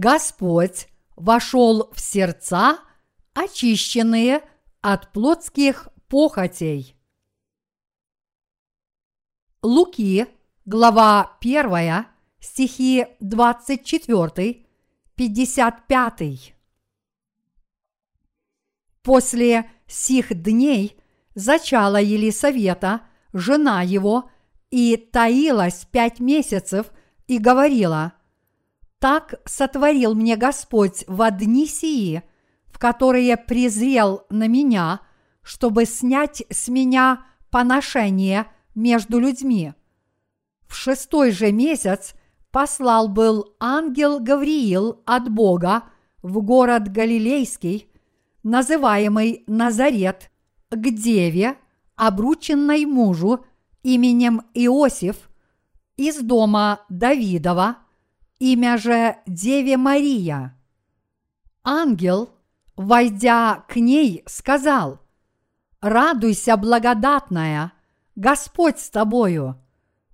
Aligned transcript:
Господь 0.00 0.88
вошел 1.14 1.90
в 1.92 2.00
сердца, 2.00 2.78
очищенные 3.34 4.40
от 4.80 5.12
плотских 5.12 5.90
похотей. 6.08 6.96
Луки, 9.60 10.26
глава 10.64 11.36
1, 11.42 12.06
стихи 12.40 13.08
24, 13.20 14.66
55. 15.16 16.54
После 19.02 19.70
сих 19.86 20.42
дней 20.42 20.98
зачала 21.34 22.00
Елисавета, 22.00 23.02
жена 23.34 23.82
его, 23.82 24.30
и 24.70 24.96
таилась 24.96 25.84
пять 25.92 26.20
месяцев 26.20 26.90
и 27.26 27.36
говорила, 27.36 28.14
«Так 29.00 29.40
сотворил 29.44 30.14
мне 30.14 30.36
Господь 30.36 31.04
в 31.08 31.28
дни 31.32 31.66
сии, 31.66 32.22
в 32.66 32.78
которые 32.78 33.36
презрел 33.36 34.26
на 34.30 34.46
меня, 34.46 35.00
чтобы 35.42 35.84
снять 35.86 36.44
с 36.50 36.68
меня 36.68 37.24
поношение 37.50 38.46
между 38.74 39.18
людьми». 39.18 39.74
В 40.68 40.76
шестой 40.76 41.32
же 41.32 41.50
месяц 41.50 42.14
послал 42.52 43.08
был 43.08 43.56
ангел 43.58 44.20
Гавриил 44.20 45.02
от 45.04 45.28
Бога 45.28 45.84
в 46.22 46.40
город 46.42 46.92
Галилейский, 46.92 47.90
называемый 48.42 49.44
Назарет, 49.46 50.30
к 50.70 50.90
деве, 50.90 51.56
обрученной 51.96 52.86
мужу 52.86 53.44
именем 53.82 54.42
Иосиф, 54.54 55.28
из 55.96 56.20
дома 56.20 56.80
Давидова, 56.88 57.78
имя 58.40 58.78
же 58.78 59.16
Деве 59.26 59.76
Мария. 59.76 60.56
Ангел, 61.62 62.30
войдя 62.74 63.64
к 63.68 63.76
ней, 63.76 64.24
сказал, 64.26 64.98
«Радуйся, 65.80 66.56
благодатная, 66.56 67.72
Господь 68.16 68.80
с 68.80 68.90
тобою, 68.90 69.62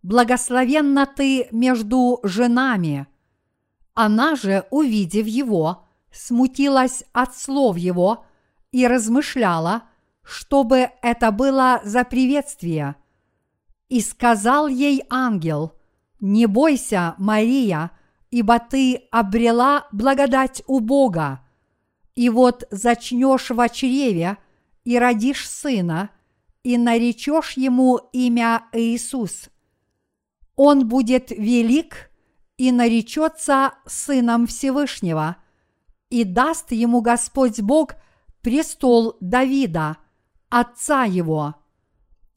благословенна 0.02 1.06
ты 1.06 1.48
между 1.52 2.20
женами». 2.22 3.06
Она 3.94 4.36
же, 4.36 4.66
увидев 4.70 5.26
его, 5.26 5.86
смутилась 6.12 7.04
от 7.12 7.34
слов 7.34 7.78
его 7.78 8.26
и 8.70 8.86
размышляла, 8.86 9.84
чтобы 10.22 10.90
это 11.00 11.30
было 11.30 11.80
за 11.84 12.04
приветствие. 12.04 12.96
И 13.88 14.00
сказал 14.00 14.66
ей 14.66 15.04
ангел, 15.08 15.72
«Не 16.20 16.46
бойся, 16.46 17.14
Мария, 17.18 17.92
ибо 18.30 18.58
ты 18.58 19.08
обрела 19.10 19.86
благодать 19.92 20.62
у 20.66 20.80
Бога, 20.80 21.40
и 22.14 22.28
вот 22.28 22.64
зачнешь 22.70 23.50
в 23.50 23.68
чреве 23.68 24.38
и 24.84 24.98
родишь 24.98 25.48
сына, 25.48 26.10
и 26.62 26.78
наречешь 26.78 27.52
ему 27.52 28.00
имя 28.12 28.64
Иисус. 28.72 29.50
Он 30.56 30.88
будет 30.88 31.30
велик 31.30 32.10
и 32.56 32.72
наречется 32.72 33.74
Сыном 33.86 34.46
Всевышнего, 34.46 35.36
и 36.08 36.24
даст 36.24 36.72
ему 36.72 37.02
Господь 37.02 37.60
Бог 37.60 37.94
престол 38.40 39.16
Давида, 39.20 39.98
отца 40.48 41.04
его, 41.04 41.56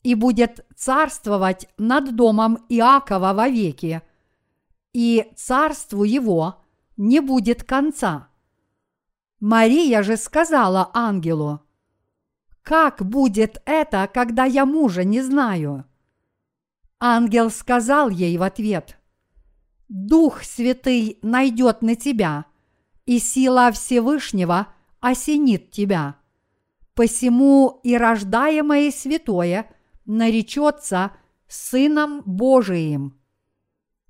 и 0.03 0.15
будет 0.15 0.65
царствовать 0.75 1.67
над 1.77 2.15
домом 2.15 2.65
Иакова 2.67 3.33
вовеки, 3.33 4.01
и 4.93 5.31
царству 5.35 6.03
его 6.03 6.61
не 6.97 7.19
будет 7.19 7.63
конца. 7.63 8.29
Мария 9.39 10.03
же 10.03 10.17
сказала 10.17 10.89
ангелу, 10.93 11.61
«Как 12.61 13.05
будет 13.05 13.61
это, 13.65 14.09
когда 14.13 14.45
я 14.45 14.65
мужа 14.65 15.03
не 15.03 15.21
знаю?» 15.21 15.85
Ангел 16.99 17.49
сказал 17.49 18.09
ей 18.09 18.37
в 18.37 18.43
ответ, 18.43 18.99
«Дух 19.87 20.43
Святый 20.43 21.17
найдет 21.21 21.81
на 21.81 21.95
тебя, 21.95 22.45
и 23.05 23.17
сила 23.17 23.71
Всевышнего 23.71 24.67
осенит 24.99 25.71
тебя. 25.71 26.17
Посему 26.93 27.79
и 27.83 27.95
рождаемое 27.95 28.91
святое 28.91 29.71
наречется 30.05 31.13
Сыном 31.47 32.21
Божиим. 32.25 33.18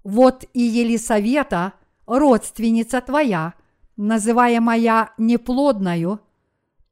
Вот 0.09 0.43
и 0.53 0.61
Елисавета, 0.61 1.73
родственница 2.07 2.99
твоя, 2.99 3.53
называемая 3.95 5.11
неплодною, 5.19 6.19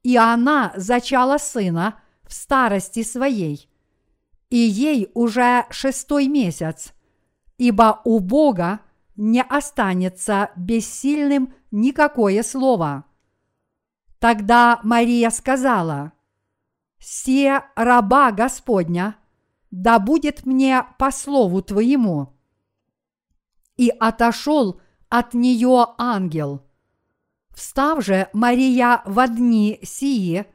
и 0.03 0.15
она 0.15 0.71
зачала 0.75 1.39
сына 1.39 1.99
в 2.21 2.31
старости 2.31 3.01
своей, 3.01 3.67
и 4.51 4.57
ей 4.57 5.09
уже 5.15 5.65
шестой 5.71 6.27
месяц, 6.27 6.93
ибо 7.57 8.01
у 8.05 8.19
Бога 8.19 8.81
не 9.15 9.41
останется 9.41 10.51
бессильным 10.55 11.55
никакое 11.71 12.43
слово. 12.43 13.03
Тогда 14.19 14.79
Мария 14.83 15.31
сказала, 15.31 16.11
«Се 16.99 17.63
раба 17.75 18.31
Господня, 18.31 19.15
да 19.71 19.97
будет 19.97 20.45
мне 20.45 20.85
по 20.99 21.09
слову 21.09 21.63
Твоему». 21.63 22.36
И 23.77 23.89
отошел 23.89 24.81
от 25.09 25.33
нее 25.33 25.87
ангел. 25.97 26.61
Встав 27.55 28.03
же 28.03 28.29
Мария 28.33 29.01
в 29.05 29.27
дни 29.27 29.79
сии, 29.83 30.45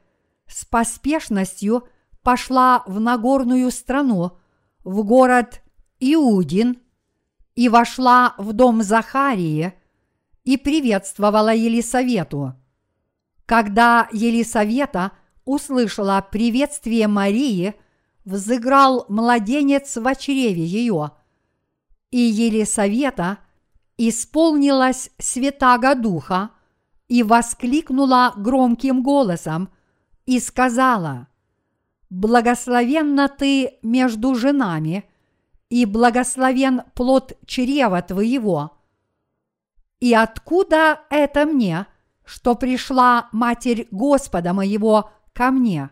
с 0.46 0.64
поспешностью 0.64 1.88
пошла 2.22 2.82
в 2.86 3.00
Нагорную 3.00 3.70
страну, 3.70 4.38
в 4.84 5.02
город 5.02 5.62
Иудин, 5.98 6.78
и 7.54 7.68
вошла 7.68 8.34
в 8.38 8.52
дом 8.52 8.82
Захарии 8.82 9.74
и 10.44 10.56
приветствовала 10.56 11.54
Елисавету. 11.54 12.54
Когда 13.46 14.08
Елисавета 14.12 15.12
услышала 15.44 16.26
приветствие 16.30 17.08
Марии, 17.08 17.74
взыграл 18.24 19.04
младенец 19.08 19.96
в 19.96 20.14
чреве 20.16 20.64
ее, 20.64 21.12
и 22.12 22.18
Елисавета 22.18 23.38
исполнилась 23.96 25.10
святаго 25.18 25.96
Духа 25.96 26.50
и 27.08 27.24
воскликнула 27.24 28.32
громким 28.36 29.02
голосом 29.02 29.70
и 30.26 30.38
сказала, 30.38 31.26
«Благословенна 32.10 33.28
ты 33.28 33.78
между 33.82 34.36
женами, 34.36 35.04
и 35.72 35.86
благословен 35.86 36.82
плод 36.94 37.32
чрева 37.46 38.02
твоего. 38.02 38.76
И 40.00 40.12
откуда 40.12 41.00
это 41.08 41.46
мне, 41.46 41.86
что 42.26 42.56
пришла 42.56 43.30
Матерь 43.32 43.88
Господа 43.90 44.52
моего 44.52 45.10
ко 45.32 45.50
мне? 45.50 45.88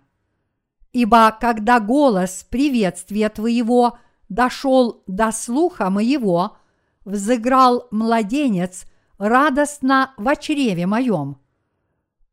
Ибо 0.92 1.34
когда 1.40 1.80
голос 1.80 2.46
приветствия 2.50 3.30
твоего 3.30 3.96
дошел 4.30 5.02
до 5.06 5.32
слуха 5.32 5.90
моего, 5.90 6.56
взыграл 7.04 7.88
младенец 7.90 8.86
радостно 9.18 10.14
в 10.16 10.34
чреве 10.36 10.86
моем. 10.86 11.38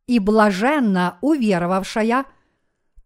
И 0.05 0.19
блаженно 0.19 1.17
уверовавшая, 1.19 2.25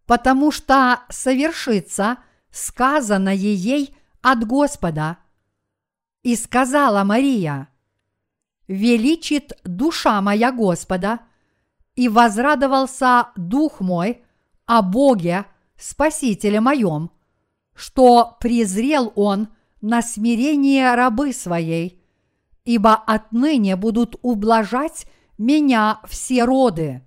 потому 0.06 0.51
что 0.51 1.00
совершится 1.10 2.18
сказанное 2.51 3.33
ей 3.33 3.95
от 4.21 4.45
Господа. 4.45 5.18
И 6.21 6.36
сказала 6.36 7.04
Мария, 7.04 7.69
«Величит 8.68 9.54
душа 9.63 10.21
моя 10.21 10.51
Господа, 10.51 11.21
и 11.95 12.07
возрадовался 12.07 13.30
дух 13.36 13.81
мой 13.81 14.24
о 14.66 14.81
Боге, 14.81 15.45
Спасителе 15.75 16.62
моем, 16.62 17.12
что 17.73 18.38
презрел 18.39 19.12
Он 19.15 19.47
на 19.81 20.01
смирение 20.01 20.94
рабы 20.95 21.33
своей, 21.33 22.01
ибо 22.65 22.94
отныне 22.94 23.75
будут 23.75 24.15
ублажать 24.21 25.06
меня 25.38 26.00
все 26.07 26.44
роды, 26.44 27.01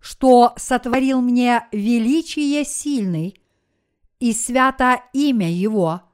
что 0.00 0.52
сотворил 0.56 1.20
мне 1.20 1.66
величие 1.72 2.64
сильный, 2.64 3.40
и 4.20 4.32
свято 4.32 5.02
имя 5.12 5.50
Его– 5.50 6.02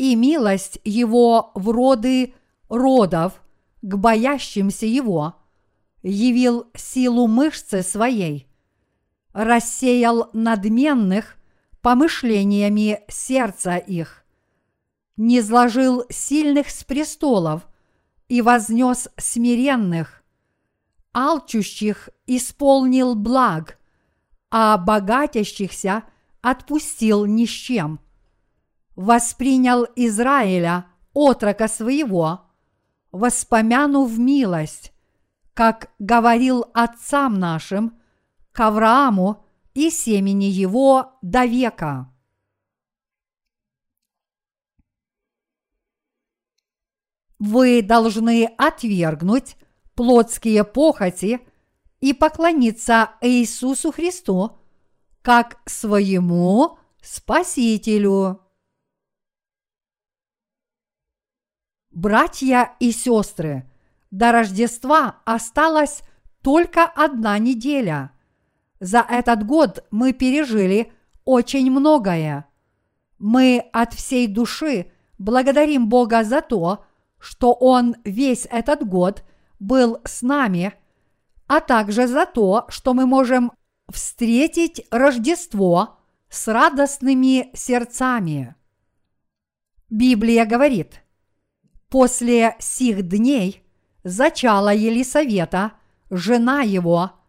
и 0.00 0.16
милость 0.16 0.80
Его 0.82 1.50
в 1.54 1.68
роды 1.68 2.32
родов 2.70 3.42
к 3.82 3.96
боящимся 3.96 4.86
Его, 4.86 5.34
явил 6.02 6.68
силу 6.74 7.26
мышцы 7.26 7.82
своей, 7.82 8.46
рассеял 9.34 10.30
надменных 10.32 11.36
помышлениями 11.82 13.02
сердца 13.08 13.76
их, 13.76 14.24
не 15.16 15.42
сложил 15.42 16.04
сильных 16.08 16.70
с 16.70 16.84
престолов 16.84 17.66
и 18.28 18.42
вознес 18.42 19.08
смиренных, 19.16 20.22
алчущих 21.12 22.08
исполнил 22.26 23.14
благ, 23.14 23.78
а 24.50 24.78
богатящихся 24.78 26.04
отпустил 26.40 27.26
ни 27.26 27.46
с 27.46 27.50
чем. 27.50 28.00
Воспринял 28.96 29.86
Израиля, 29.96 30.86
отрока 31.12 31.68
своего, 31.68 32.50
воспомянув 33.12 34.16
милость, 34.18 34.92
как 35.54 35.90
говорил 35.98 36.66
отцам 36.74 37.38
нашим, 37.38 37.98
к 38.52 38.60
Аврааму 38.60 39.44
и 39.74 39.90
семени 39.90 40.44
его 40.44 41.18
до 41.22 41.44
века. 41.44 42.12
Вы 47.38 47.82
должны 47.82 48.46
отвергнуть 48.58 49.56
плотские 49.94 50.64
похоти 50.64 51.40
и 52.00 52.12
поклониться 52.12 53.12
Иисусу 53.20 53.92
Христу 53.92 54.58
как 55.22 55.60
своему 55.66 56.78
Спасителю. 57.02 58.42
Братья 61.90 62.76
и 62.78 62.92
сестры, 62.92 63.70
до 64.10 64.32
Рождества 64.32 65.20
осталась 65.24 66.02
только 66.42 66.84
одна 66.84 67.38
неделя. 67.38 68.12
За 68.80 69.04
этот 69.06 69.46
год 69.46 69.84
мы 69.90 70.12
пережили 70.12 70.92
очень 71.24 71.70
многое. 71.70 72.46
Мы 73.18 73.68
от 73.72 73.92
всей 73.92 74.26
души 74.26 74.90
благодарим 75.18 75.88
Бога 75.88 76.24
за 76.24 76.40
то, 76.40 76.84
что 77.18 77.52
Он 77.52 77.94
весь 78.04 78.46
этот 78.50 78.88
год 78.88 79.22
был 79.58 79.98
с 80.06 80.22
нами, 80.22 80.72
а 81.46 81.60
также 81.60 82.06
за 82.06 82.24
то, 82.24 82.64
что 82.68 82.94
мы 82.94 83.04
можем 83.04 83.52
встретить 83.92 84.86
Рождество 84.90 85.98
с 86.30 86.48
радостными 86.48 87.50
сердцами. 87.54 88.54
Библия 89.90 90.46
говорит, 90.46 91.02
после 91.88 92.56
сих 92.60 93.02
дней 93.02 93.62
зачала 94.04 94.72
Елисавета, 94.72 95.72
жена 96.08 96.62
его, 96.62 97.19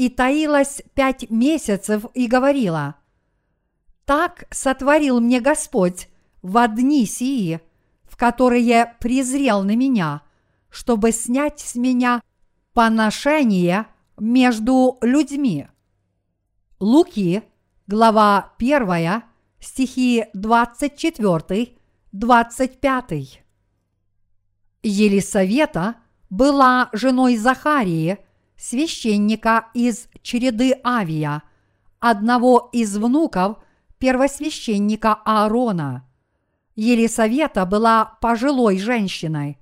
и 0.00 0.08
таилась 0.08 0.80
пять 0.94 1.28
месяцев 1.28 2.06
и 2.14 2.26
говорила, 2.26 2.94
«Так 4.06 4.44
сотворил 4.50 5.20
мне 5.20 5.42
Господь 5.42 6.08
в 6.40 6.68
дни 6.68 7.04
сии, 7.04 7.60
в 8.04 8.16
которые 8.16 8.94
презрел 8.98 9.62
на 9.62 9.76
меня, 9.76 10.22
чтобы 10.70 11.12
снять 11.12 11.60
с 11.60 11.74
меня 11.74 12.22
поношение 12.72 13.88
между 14.18 14.96
людьми». 15.02 15.68
Луки, 16.78 17.42
глава 17.86 18.54
1, 18.56 19.22
стихи 19.58 20.24
24, 20.32 21.76
25. 22.12 23.42
Елисавета 24.82 25.96
была 26.30 26.88
женой 26.94 27.36
Захарии, 27.36 28.16
священника 28.60 29.68
из 29.72 30.08
череды 30.22 30.78
Авия, 30.84 31.42
одного 31.98 32.68
из 32.72 32.96
внуков 32.96 33.58
первосвященника 33.98 35.14
Аарона. 35.24 36.06
Елисавета 36.76 37.64
была 37.64 38.18
пожилой 38.20 38.78
женщиной. 38.78 39.58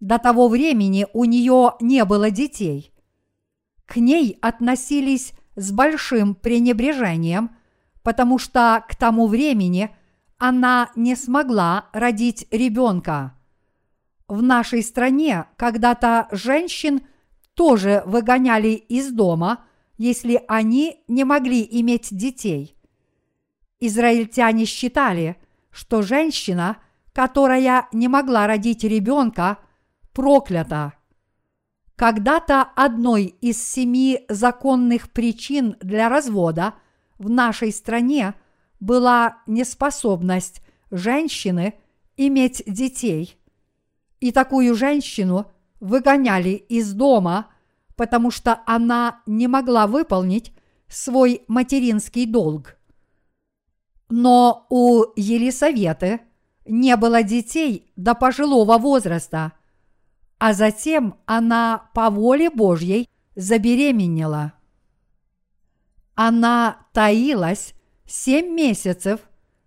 До 0.00 0.18
того 0.18 0.48
времени 0.48 1.06
у 1.12 1.24
нее 1.24 1.74
не 1.80 2.04
было 2.04 2.30
детей. 2.30 2.92
К 3.86 3.96
ней 3.96 4.38
относились 4.40 5.32
с 5.56 5.70
большим 5.70 6.34
пренебрежением, 6.34 7.54
потому 8.02 8.38
что 8.38 8.84
к 8.88 8.96
тому 8.96 9.26
времени 9.26 9.94
она 10.38 10.90
не 10.96 11.14
смогла 11.14 11.86
родить 11.92 12.46
ребенка. 12.50 13.34
В 14.28 14.42
нашей 14.42 14.82
стране 14.82 15.44
когда-то 15.56 16.28
женщин 16.32 17.02
тоже 17.54 18.02
выгоняли 18.06 18.70
из 18.70 19.10
дома, 19.12 19.64
если 19.96 20.42
они 20.48 21.02
не 21.08 21.24
могли 21.24 21.66
иметь 21.80 22.08
детей. 22.10 22.76
Израильтяне 23.80 24.64
считали, 24.64 25.36
что 25.70 26.02
женщина, 26.02 26.78
которая 27.12 27.88
не 27.92 28.08
могла 28.08 28.46
родить 28.46 28.84
ребенка, 28.84 29.58
проклята. 30.12 30.94
Когда-то 31.96 32.62
одной 32.62 33.26
из 33.40 33.62
семи 33.62 34.24
законных 34.28 35.10
причин 35.12 35.76
для 35.80 36.08
развода 36.08 36.74
в 37.18 37.30
нашей 37.30 37.72
стране 37.72 38.34
была 38.80 39.38
неспособность 39.46 40.60
женщины 40.90 41.74
иметь 42.16 42.62
детей. 42.66 43.38
И 44.18 44.32
такую 44.32 44.74
женщину 44.74 45.52
выгоняли 45.84 46.50
из 46.50 46.92
дома, 46.92 47.46
потому 47.96 48.30
что 48.30 48.60
она 48.66 49.20
не 49.26 49.48
могла 49.48 49.86
выполнить 49.86 50.52
свой 50.88 51.42
материнский 51.48 52.26
долг. 52.26 52.76
Но 54.08 54.66
у 54.70 55.04
Елисаветы 55.16 56.20
не 56.66 56.96
было 56.96 57.22
детей 57.22 57.92
до 57.96 58.14
пожилого 58.14 58.78
возраста– 58.78 59.52
а 60.38 60.52
затем 60.52 61.16
она 61.24 61.88
по 61.94 62.10
воле 62.10 62.50
Божьей 62.50 63.08
забеременела. 63.34 64.52
Она 66.14 66.86
таилась 66.92 67.74
семь 68.06 68.54
месяцев, 68.54 69.20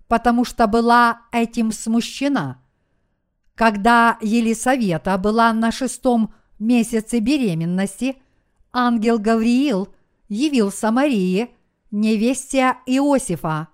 потому 0.08 0.46
что 0.46 0.68
была 0.68 1.22
этим 1.32 1.72
смущена. 1.72 2.62
Когда 3.58 4.20
Елисавета 4.22 5.18
была 5.18 5.52
на 5.52 5.72
шестом 5.72 6.32
месяце 6.60 7.18
беременности, 7.18 8.22
ангел 8.72 9.18
Гавриил 9.18 9.92
явился 10.30 10.92
Марии, 10.92 11.50
невесте 11.90 12.78
Иосифа. 12.86 13.70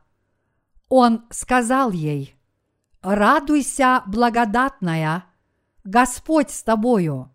Он 0.88 1.26
сказал 1.32 1.92
ей, 1.92 2.34
«Радуйся, 3.02 4.04
благодатная, 4.08 5.26
Господь 5.84 6.50
с 6.50 6.64
тобою!» 6.64 7.30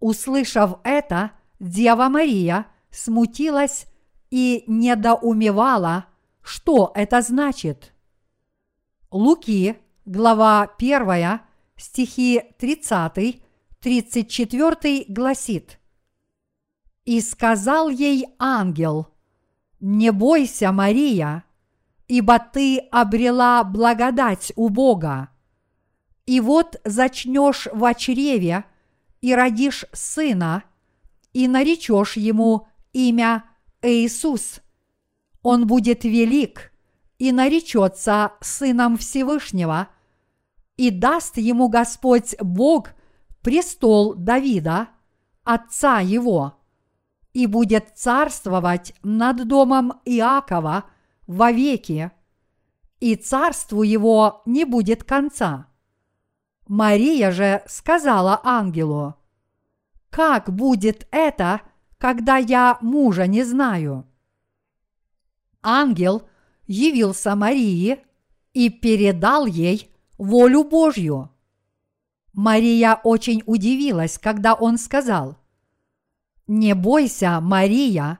Услышав 0.00 0.78
это, 0.84 1.32
Дева 1.60 2.08
Мария 2.08 2.64
смутилась 2.90 3.84
и 4.30 4.64
недоумевала, 4.66 6.06
что 6.40 6.92
это 6.94 7.20
значит. 7.20 7.92
Луки, 9.10 9.78
глава 10.06 10.70
1, 10.78 11.40
стихи 11.76 12.40
30, 12.58 13.42
34 13.80 15.04
гласит 15.08 15.80
«И 17.04 17.20
сказал 17.20 17.88
ей 17.88 18.26
ангел, 18.38 19.08
«Не 19.80 20.12
бойся, 20.12 20.70
Мария, 20.70 21.44
ибо 22.06 22.38
ты 22.38 22.78
обрела 22.78 23.64
благодать 23.64 24.52
у 24.54 24.68
Бога. 24.68 25.30
И 26.24 26.40
вот 26.40 26.80
зачнешь 26.84 27.68
в 27.72 27.94
чреве 27.94 28.64
и 29.20 29.34
родишь 29.34 29.84
сына, 29.92 30.62
и 31.32 31.48
наречешь 31.48 32.16
ему 32.16 32.68
имя 32.92 33.44
Иисус. 33.82 34.60
Он 35.42 35.66
будет 35.66 36.04
велик 36.04 36.72
и 37.18 37.32
наречется 37.32 38.32
сыном 38.40 38.96
Всевышнего, 38.96 39.88
и 40.76 40.90
даст 40.90 41.38
ему 41.38 41.68
Господь 41.68 42.34
Бог 42.40 42.90
престол 43.42 44.14
Давида, 44.14 44.88
отца 45.44 46.00
его, 46.00 46.58
и 47.32 47.46
будет 47.46 47.96
царствовать 47.96 48.94
над 49.02 49.46
домом 49.46 50.00
Иакова 50.04 50.84
вовеки, 51.26 52.10
и 53.00 53.14
царству 53.14 53.82
его 53.82 54.42
не 54.46 54.64
будет 54.64 55.04
конца. 55.04 55.66
Мария 56.66 57.30
же 57.30 57.62
сказала 57.66 58.40
ангелу, 58.42 59.14
«Как 60.10 60.52
будет 60.52 61.06
это, 61.10 61.60
когда 61.98 62.36
я 62.38 62.78
мужа 62.80 63.26
не 63.26 63.44
знаю?» 63.44 64.06
Ангел 65.62 66.22
явился 66.66 67.36
Марии 67.36 67.98
и 68.52 68.70
передал 68.70 69.46
ей 69.46 69.90
волю 70.18 70.64
Божью. 70.64 71.30
Мария 72.32 73.00
очень 73.02 73.42
удивилась, 73.46 74.18
когда 74.18 74.54
он 74.54 74.78
сказал, 74.78 75.38
«Не 76.46 76.74
бойся, 76.74 77.40
Мария, 77.40 78.18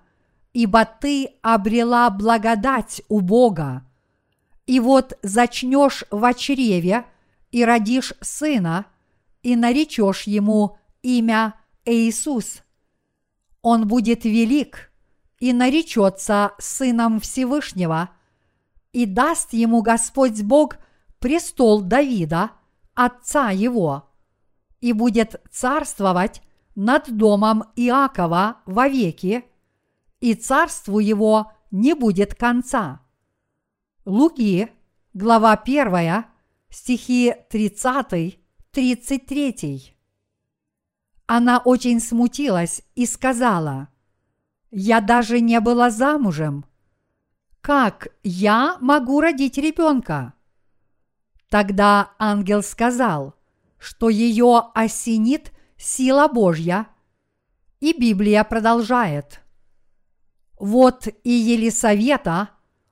ибо 0.53 0.85
ты 0.85 1.31
обрела 1.43 2.09
благодать 2.11 3.03
у 3.09 3.21
Бога, 3.21 3.87
и 4.67 4.81
вот 4.81 5.19
зачнешь 5.23 6.05
в 6.11 6.35
чреве– 6.35 7.05
и 7.57 7.65
родишь 7.65 8.13
сына, 8.21 8.85
и 9.43 9.57
наречешь 9.57 10.25
ему 10.25 10.77
имя 11.03 11.55
Иисус. 11.87 12.63
Он 13.63 13.89
будет 13.89 14.25
велик 14.25 14.93
и 15.39 15.55
наречется 15.55 16.53
Сыном 16.59 17.19
Всевышнего, 17.19 18.11
и 18.93 19.07
даст 19.07 19.55
ему 19.55 19.81
Господь 19.81 20.43
Бог 20.43 20.77
престол 21.19 21.83
Давида, 21.83 22.53
отца 22.95 23.51
его, 23.51 24.09
и 24.81 24.93
будет 24.93 25.43
царствовать 25.51 26.43
над 26.75 27.17
домом 27.17 27.65
Иакова 27.77 28.59
вовеки, 28.67 29.45
и 30.21 30.35
царству 30.35 30.99
его 30.99 31.53
не 31.71 31.95
будет 31.95 32.35
конца. 32.35 33.01
Луки, 34.05 34.71
глава 35.15 35.53
1, 35.53 36.25
стихи 36.71 37.33
30-33. 37.51 39.93
Она 41.27 41.59
очень 41.59 42.01
смутилась 42.01 42.83
и 42.95 43.07
сказала, 43.07 43.89
«Я 44.71 45.01
даже 45.01 45.41
не 45.41 45.59
была 45.61 45.91
замужем. 45.91 46.65
Как 47.61 48.09
я 48.23 48.77
могу 48.81 49.21
родить 49.21 49.59
ребенка?» 49.59 50.36
Тогда 51.57 52.11
ангел 52.19 52.63
сказал, 52.63 53.35
что 53.79 54.11
ее 54.11 54.65
осенит 54.75 55.53
сила 55.79 56.29
Божья, 56.29 56.87
и 57.81 57.99
Библия 57.99 58.45
продолжает. 58.45 59.41
«Вот 60.61 61.09
и 61.25 61.31
Елисавета, 61.31 62.51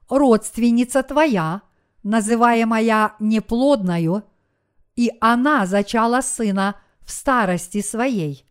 родственница 0.09 1.02
твоя, 1.02 1.61
называемая 2.02 3.12
неплодною, 3.21 4.25
и 4.97 5.12
она 5.21 5.66
зачала 5.66 6.23
сына 6.23 6.80
в 7.00 7.11
старости 7.11 7.83
своей, 7.83 8.47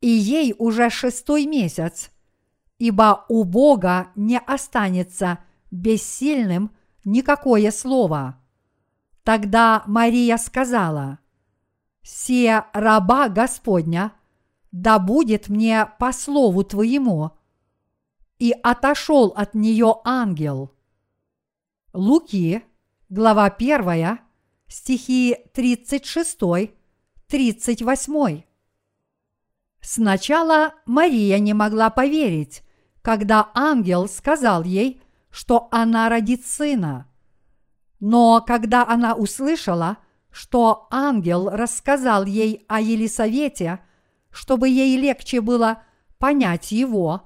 и 0.00 0.06
ей 0.06 0.54
уже 0.56 0.88
шестой 0.88 1.46
месяц, 1.46 2.12
ибо 2.78 3.24
у 3.28 3.42
Бога 3.42 4.12
не 4.14 4.38
останется 4.38 5.40
бессильным 5.72 6.70
никакое 7.04 7.72
слово. 7.72 8.40
Тогда 9.26 9.82
Мария 9.88 10.36
сказала, 10.36 11.18
«Се 12.04 12.62
раба 12.72 13.28
Господня, 13.28 14.12
да 14.70 15.00
будет 15.00 15.48
мне 15.48 15.84
по 15.98 16.12
слову 16.12 16.62
Твоему». 16.62 17.32
И 18.38 18.54
отошел 18.62 19.32
от 19.36 19.52
нее 19.54 19.96
ангел. 20.04 20.70
Луки, 21.92 22.62
глава 23.08 23.46
1, 23.46 24.20
стихи 24.68 25.36
36, 25.52 26.38
38. 27.26 28.42
Сначала 29.80 30.74
Мария 30.84 31.40
не 31.40 31.52
могла 31.52 31.90
поверить, 31.90 32.62
когда 33.02 33.50
ангел 33.54 34.08
сказал 34.08 34.62
ей, 34.62 35.02
что 35.30 35.66
она 35.72 36.08
родит 36.08 36.46
сына. 36.46 37.08
Но 38.00 38.42
когда 38.46 38.86
она 38.86 39.14
услышала, 39.14 39.98
что 40.30 40.86
ангел 40.90 41.48
рассказал 41.48 42.24
ей 42.24 42.64
о 42.68 42.80
Елисавете, 42.80 43.80
чтобы 44.30 44.68
ей 44.68 44.98
легче 44.98 45.40
было 45.40 45.82
понять 46.18 46.72
его, 46.72 47.22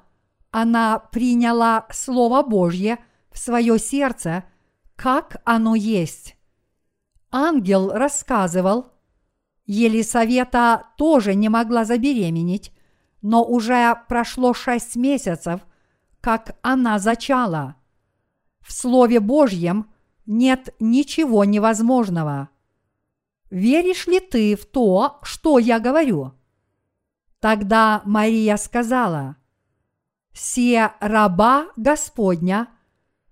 она 0.53 0.99
приняла 0.99 1.87
Слово 1.91 2.43
Божье 2.43 2.99
в 3.33 3.39
свое 3.39 3.79
сердце, 3.79 4.45
как 4.97 5.41
оно 5.45 5.75
есть. 5.75 6.37
Ангел 7.33 7.91
рассказывал, 7.93 8.93
Елисавета 9.67 10.89
тоже 10.97 11.35
не 11.35 11.49
могла 11.49 11.85
забеременеть, 11.85 12.73
но 13.23 13.45
уже 13.45 13.97
прошло 14.09 14.53
шесть 14.53 14.97
месяцев, 14.97 15.61
как 16.21 16.59
она 16.63 16.99
зачала. 16.99 17.77
В 18.61 18.73
Слове 18.73 19.21
Божьем 19.21 19.90
нет 20.31 20.75
ничего 20.81 21.45
невозможного. 21.45 22.49
Веришь 23.51 24.07
ли 24.07 24.21
ты 24.21 24.57
в 24.57 24.65
то, 24.65 25.19
что 25.23 25.59
я 25.59 25.79
говорю? 25.81 26.33
Тогда 27.41 28.03
Мария 28.05 28.57
сказала, 28.57 29.37
«Се 30.33 30.93
раба 31.01 31.67
Господня, 31.77 32.69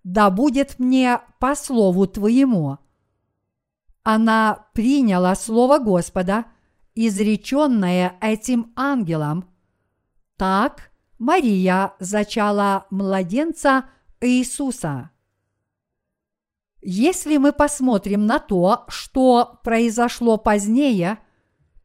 да 0.04 0.30
будет 0.30 0.78
мне 0.78 1.20
по 1.38 1.54
слову 1.54 2.06
Твоему» 2.06 2.78
она 4.10 4.68
приняла 4.72 5.34
Слово 5.34 5.78
Господа, 5.78 6.46
изреченное 6.94 8.16
этим 8.22 8.72
ангелом. 8.74 9.44
Так 10.38 10.92
Мария 11.18 11.92
зачала 11.98 12.86
младенца 12.88 13.84
Иисуса. 14.22 15.10
Если 16.90 17.36
мы 17.36 17.52
посмотрим 17.52 18.24
на 18.24 18.38
то, 18.38 18.86
что 18.88 19.60
произошло 19.62 20.38
позднее, 20.38 21.18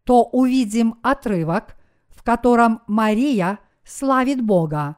то 0.06 0.24
увидим 0.24 0.98
отрывок, 1.04 1.76
в 2.08 2.24
котором 2.24 2.82
Мария 2.88 3.60
славит 3.84 4.42
Бога. 4.42 4.96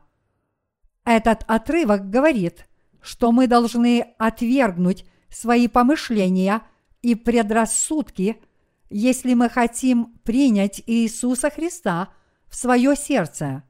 Этот 1.06 1.44
отрывок 1.48 2.12
говорит, 2.12 2.68
что 3.02 3.32
мы 3.32 3.48
должны 3.48 4.14
отвергнуть 4.20 5.06
свои 5.30 5.68
помышления– 5.68 6.62
и 7.06 7.14
предрассудки, 7.14 8.42
если 8.90 9.36
мы 9.36 9.48
хотим 9.48 10.18
принять 10.24 10.82
Иисуса 10.88 11.52
Христа 11.52 12.10
в 12.48 12.56
свое 12.56 12.96
сердце. 12.96 13.62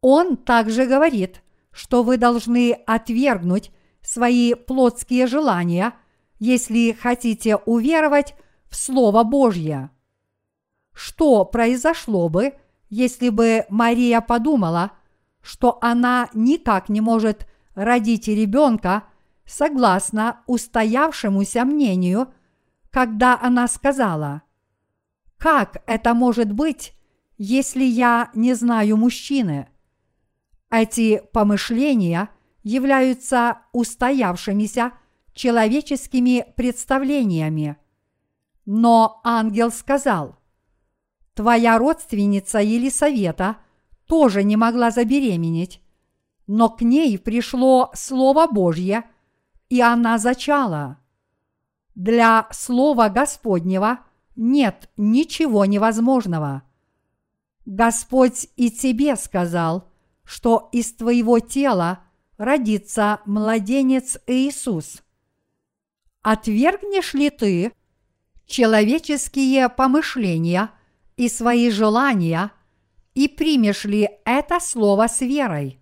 Он 0.00 0.36
также 0.36 0.86
говорит, 0.86 1.42
что 1.72 2.04
вы 2.04 2.16
должны 2.18 2.72
отвергнуть 2.86 3.72
свои 4.04 4.54
плотские 4.54 5.26
желания, 5.26 5.94
если 6.38 6.92
хотите 6.92 7.56
уверовать 7.56 8.36
в 8.68 8.76
Слово 8.76 9.24
Божье. 9.24 9.90
Что 10.92 11.44
произошло 11.44 12.28
бы, 12.28 12.54
если 12.90 13.30
бы 13.30 13.64
Мария 13.68 14.20
подумала, 14.20 14.92
что 15.42 15.78
она 15.80 16.28
никак 16.34 16.88
не 16.88 17.00
может 17.00 17.48
родить 17.74 18.28
ребенка– 18.28 19.04
согласно 19.46 20.42
устоявшемуся 20.46 21.64
мнению, 21.64 22.32
когда 22.90 23.38
она 23.40 23.68
сказала, 23.68 24.42
«Как 25.36 25.82
это 25.86 26.14
может 26.14 26.52
быть, 26.52 26.94
если 27.36 27.84
я 27.84 28.30
не 28.34 28.54
знаю 28.54 28.96
мужчины?» 28.96 29.68
Эти 30.70 31.22
помышления 31.32 32.30
являются 32.64 33.58
устоявшимися 33.72 34.92
человеческими 35.32 36.44
представлениями. 36.56 37.76
Но 38.66 39.20
ангел 39.22 39.70
сказал, 39.70 40.36
«Твоя 41.34 41.78
родственница 41.78 42.58
Елисавета 42.58 43.58
тоже 44.06 44.42
не 44.42 44.56
могла 44.56 44.90
забеременеть, 44.90 45.80
но 46.48 46.68
к 46.68 46.82
ней 46.82 47.18
пришло 47.18 47.92
Слово 47.94 48.48
Божье– 48.48 49.04
и 49.74 49.80
она 49.80 50.18
зачала. 50.18 50.98
Для 51.96 52.46
Слова 52.52 53.08
Господнего 53.08 53.98
нет 54.36 54.88
ничего 54.96 55.64
невозможного. 55.64 56.62
Господь 57.66 58.48
и 58.54 58.70
тебе 58.70 59.16
сказал, 59.16 59.88
что 60.22 60.68
из 60.70 60.94
твоего 60.94 61.40
тела 61.40 62.03
родится 62.36 63.20
младенец 63.26 64.18
Иисус. 64.26 65.02
Отвергнешь 66.22 67.14
ли 67.14 67.30
ты 67.30 67.72
человеческие 68.46 69.68
помышления 69.68 70.70
и 71.16 71.28
свои 71.28 71.70
желания 71.70 72.52
и 73.14 73.28
примешь 73.28 73.84
ли 73.84 74.08
это 74.24 74.60
слово 74.60 75.06
с 75.08 75.20
верой? 75.20 75.78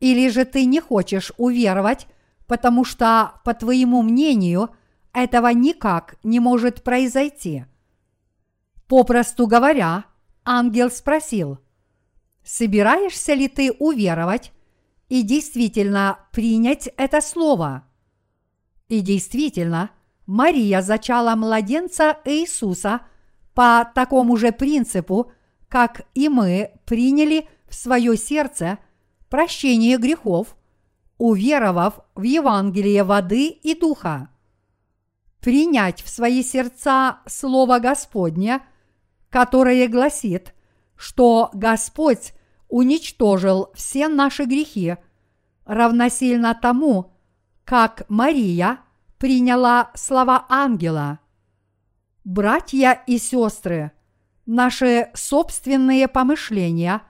Или 0.00 0.28
же 0.28 0.44
ты 0.44 0.64
не 0.64 0.80
хочешь 0.80 1.32
уверовать 1.38 2.06
потому 2.48 2.84
что, 2.84 3.34
по 3.44 3.54
твоему 3.54 4.02
мнению, 4.02 4.70
этого 5.12 5.48
никак 5.48 6.16
не 6.24 6.40
может 6.40 6.82
произойти. 6.82 7.66
Попросту 8.88 9.46
говоря, 9.46 10.06
ангел 10.44 10.90
спросил, 10.90 11.58
собираешься 12.42 13.34
ли 13.34 13.48
ты 13.48 13.70
уверовать 13.70 14.52
и 15.08 15.22
действительно 15.22 16.18
принять 16.32 16.88
это 16.96 17.20
слово? 17.20 17.84
И 18.88 19.00
действительно, 19.00 19.90
Мария 20.26 20.82
зачала 20.82 21.34
младенца 21.34 22.18
Иисуса 22.24 23.02
по 23.54 23.90
такому 23.94 24.36
же 24.36 24.52
принципу, 24.52 25.32
как 25.68 26.02
и 26.14 26.28
мы 26.28 26.72
приняли 26.84 27.48
в 27.68 27.74
свое 27.74 28.16
сердце 28.16 28.78
прощение 29.28 29.98
грехов 29.98 30.56
уверовав 31.18 32.00
в 32.14 32.22
Евангелие 32.22 33.02
воды 33.02 33.48
и 33.48 33.74
духа. 33.74 34.30
принять 35.40 36.02
в 36.02 36.08
свои 36.08 36.42
сердца 36.42 37.20
Слово 37.26 37.78
Господне, 37.78 38.60
которое 39.30 39.86
гласит, 39.86 40.52
что 40.96 41.50
Господь 41.52 42.32
уничтожил 42.68 43.70
все 43.74 44.08
наши 44.08 44.44
грехи, 44.44 44.96
равносильно 45.64 46.54
тому, 46.54 47.12
как 47.64 48.04
Мария 48.08 48.78
приняла 49.18 49.90
слова 49.94 50.46
ангела. 50.48 51.18
Братья 52.24 53.02
и 53.06 53.18
сестры, 53.18 53.92
наши 54.46 55.10
собственные 55.14 56.08
помышления 56.08 57.02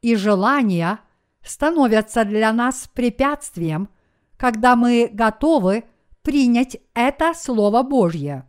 и 0.00 0.16
желания 0.16 1.00
становятся 1.42 2.24
для 2.24 2.52
нас 2.52 2.88
препятствием, 2.92 3.88
когда 4.36 4.76
мы 4.76 5.10
готовы 5.12 5.84
принять 6.22 6.76
это 6.94 7.34
Слово 7.34 7.82
Божье. 7.82 8.48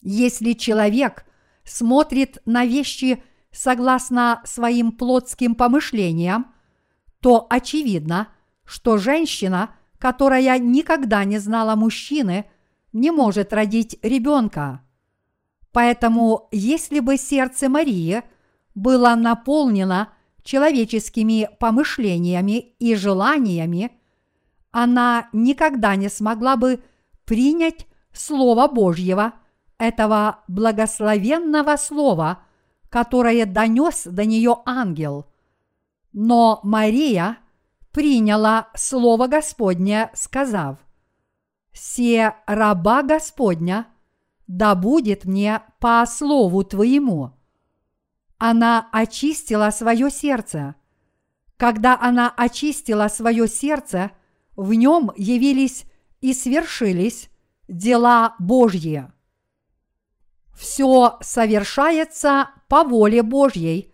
Если 0.00 0.52
человек 0.52 1.24
смотрит 1.64 2.38
на 2.44 2.64
вещи 2.64 3.22
согласно 3.54 4.42
своим 4.44 4.92
плотским 4.92 5.54
помышлениям, 5.54 6.52
то 7.20 7.46
очевидно, 7.48 8.28
что 8.64 8.98
женщина, 8.98 9.70
которая 9.98 10.58
никогда 10.58 11.24
не 11.24 11.38
знала 11.38 11.76
мужчины, 11.76 12.46
не 12.92 13.10
может 13.10 13.52
родить 13.52 13.98
ребенка. 14.02 14.82
Поэтому, 15.72 16.48
если 16.52 17.00
бы 17.00 17.16
сердце 17.16 17.68
Марии 17.68 18.22
было 18.74 19.14
наполнено 19.14 20.10
человеческими 20.42 21.48
помышлениями 21.58 22.74
и 22.78 22.94
желаниями, 22.94 23.92
она 24.70 25.28
никогда 25.32 25.96
не 25.96 26.08
смогла 26.08 26.56
бы 26.56 26.82
принять 27.24 27.86
Слово 28.12 28.68
Божьего, 28.68 29.34
этого 29.78 30.40
благословенного 30.46 31.76
Слова, 31.76 32.44
которое 32.94 33.44
донес 33.44 34.04
до 34.04 34.24
нее 34.24 34.58
ангел. 34.64 35.26
Но 36.12 36.60
Мария 36.62 37.38
приняла 37.90 38.68
Слово 38.76 39.26
Господне, 39.26 40.12
сказав, 40.14 40.78
«Се 41.72 42.34
раба 42.46 43.02
Господня, 43.02 43.88
да 44.46 44.76
будет 44.76 45.24
мне 45.24 45.60
по 45.80 46.06
слову 46.06 46.62
Твоему». 46.62 47.32
Она 48.38 48.88
очистила 48.92 49.70
свое 49.70 50.08
сердце. 50.08 50.76
Когда 51.56 51.98
она 52.00 52.32
очистила 52.36 53.08
свое 53.08 53.48
сердце– 53.48 54.12
в 54.56 54.72
нем 54.72 55.10
явились 55.16 55.84
и 56.20 56.32
свершились 56.32 57.28
дела 57.66 58.36
Божьи. 58.38 59.10
Все 60.56 61.18
совершается 61.20 62.50
по 62.74 62.82
воле 62.82 63.22
Божьей, 63.22 63.92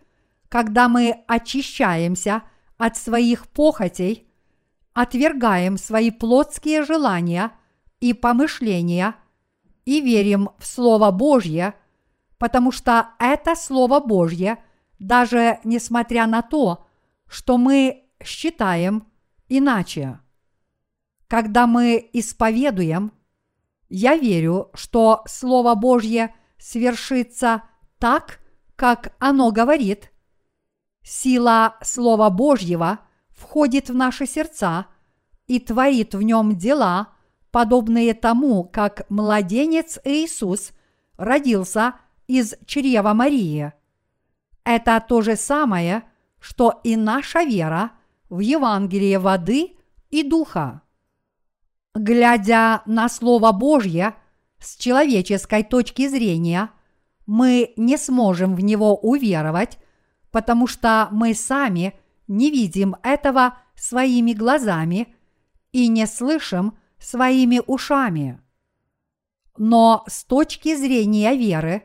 когда 0.49 0.89
мы 0.89 1.23
очищаемся 1.27 2.41
от 2.79 2.97
своих 2.97 3.47
похотей, 3.47 4.27
отвергаем 4.93 5.77
свои 5.77 6.09
плотские 6.09 6.83
желания 6.83 7.51
и 7.99 8.13
помышления 8.13 9.13
и 9.85 10.01
верим 10.01 10.49
в 10.57 10.65
Слово 10.65 11.11
Божье, 11.11 11.75
потому 12.39 12.71
что 12.71 13.09
это 13.19 13.53
Слово 13.53 13.99
Божье, 13.99 14.57
даже 14.97 15.59
несмотря 15.63 16.25
на 16.25 16.41
то, 16.41 16.87
что 17.27 17.59
мы 17.59 18.05
считаем 18.23 19.05
иначе. 19.47 20.19
Когда 21.27 21.67
мы 21.67 22.09
исповедуем, 22.13 23.11
я 23.89 24.17
верю, 24.17 24.71
что 24.73 25.21
Слово 25.27 25.75
Божье 25.75 26.33
свершится 26.57 27.61
так, 27.99 28.40
как 28.81 29.13
оно 29.19 29.51
говорит. 29.51 30.11
Сила 31.03 31.75
Слова 31.83 32.31
Божьего 32.31 33.01
входит 33.29 33.91
в 33.91 33.93
наши 33.93 34.25
сердца 34.25 34.87
и 35.45 35.59
творит 35.59 36.15
в 36.15 36.23
нем 36.23 36.57
дела, 36.57 37.09
подобные 37.51 38.15
тому, 38.15 38.63
как 38.63 39.07
младенец 39.07 39.99
Иисус 40.03 40.71
родился 41.15 41.93
из 42.25 42.55
чрева 42.65 43.13
Марии. 43.13 43.71
Это 44.63 44.99
то 45.07 45.21
же 45.21 45.35
самое, 45.35 46.01
что 46.39 46.81
и 46.83 46.95
наша 46.95 47.43
вера 47.43 47.91
в 48.29 48.39
Евангелие 48.39 49.19
воды 49.19 49.77
и 50.09 50.23
духа. 50.23 50.81
Глядя 51.93 52.81
на 52.87 53.09
Слово 53.09 53.51
Божье 53.51 54.15
с 54.57 54.75
человеческой 54.75 55.61
точки 55.61 56.07
зрения, 56.07 56.71
мы 57.31 57.73
не 57.77 57.97
сможем 57.97 58.55
в 58.55 58.59
него 58.61 58.95
уверовать, 58.95 59.79
потому 60.31 60.67
что 60.67 61.07
мы 61.11 61.33
сами 61.33 61.93
не 62.27 62.51
видим 62.51 62.95
этого 63.03 63.57
своими 63.75 64.33
глазами 64.33 65.15
и 65.71 65.87
не 65.87 66.07
слышим 66.07 66.77
своими 66.99 67.61
ушами. 67.65 68.41
Но 69.57 70.03
с 70.07 70.25
точки 70.25 70.75
зрения 70.75 71.35
веры, 71.35 71.83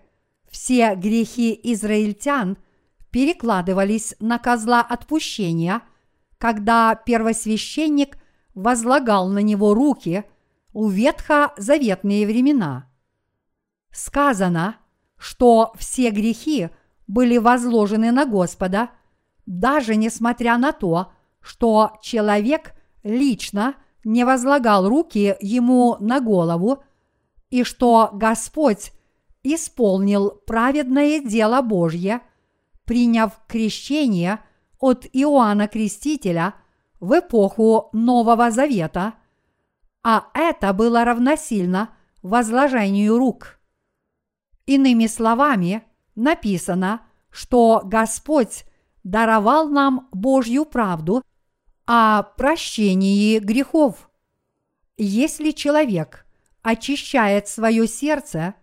все 0.51 0.95
грехи 0.97 1.59
израильтян 1.63 2.59
перекладывались 3.11 4.17
на 4.19 4.39
козла 4.39 4.81
отпущения, 4.83 5.83
когда 6.39 6.95
первосвященник– 6.95 8.19
возлагал 8.57 9.29
на 9.29 9.39
него 9.39 9.75
руки 9.75 10.25
у 10.73 10.89
ветхозаветные 10.89 12.27
времена. 12.27 12.91
Сказано, 13.93 14.77
что 15.19 15.73
все 15.77 16.11
грехи 16.11 16.71
были 17.07 17.39
возложены 17.39 18.13
на 18.13 18.27
Господа, 18.27 18.91
даже 19.47 19.97
несмотря 19.97 20.59
на 20.59 20.73
то, 20.73 21.13
что 21.41 21.93
человек 22.03 22.75
лично 23.03 23.77
не 24.05 24.25
возлагал 24.25 24.89
руки 24.89 25.37
ему 25.41 25.97
на 26.01 26.21
голову, 26.21 26.83
и 27.51 27.63
что 27.63 28.11
Господь 28.13 28.93
исполнил 29.43 30.31
праведное 30.47 31.21
дело 31.21 31.63
Божье, 31.63 32.21
приняв 32.85 33.41
крещение 33.47 34.41
от 34.79 35.07
Иоанна 35.13 35.69
Крестителя– 35.69 36.55
в 37.01 37.19
эпоху 37.19 37.89
Нового 37.93 38.51
Завета, 38.51 39.15
а 40.03 40.29
это 40.35 40.73
было 40.73 41.05
равносильно 41.05 41.91
возложению 42.23 43.19
рук. 43.19 43.56
Иными 44.67 45.07
словами, 45.07 45.85
написано, 46.17 47.03
что 47.31 47.83
Господь 47.85 48.65
даровал 49.05 49.69
нам 49.69 50.09
Божью 50.13 50.65
правду 50.65 51.23
о 51.87 52.25
прощении 52.25 53.39
грехов. 53.39 54.11
Если 54.97 55.53
человек 55.53 56.27
очищает 56.63 57.47
свое 57.47 57.87
сердце, 57.87 58.55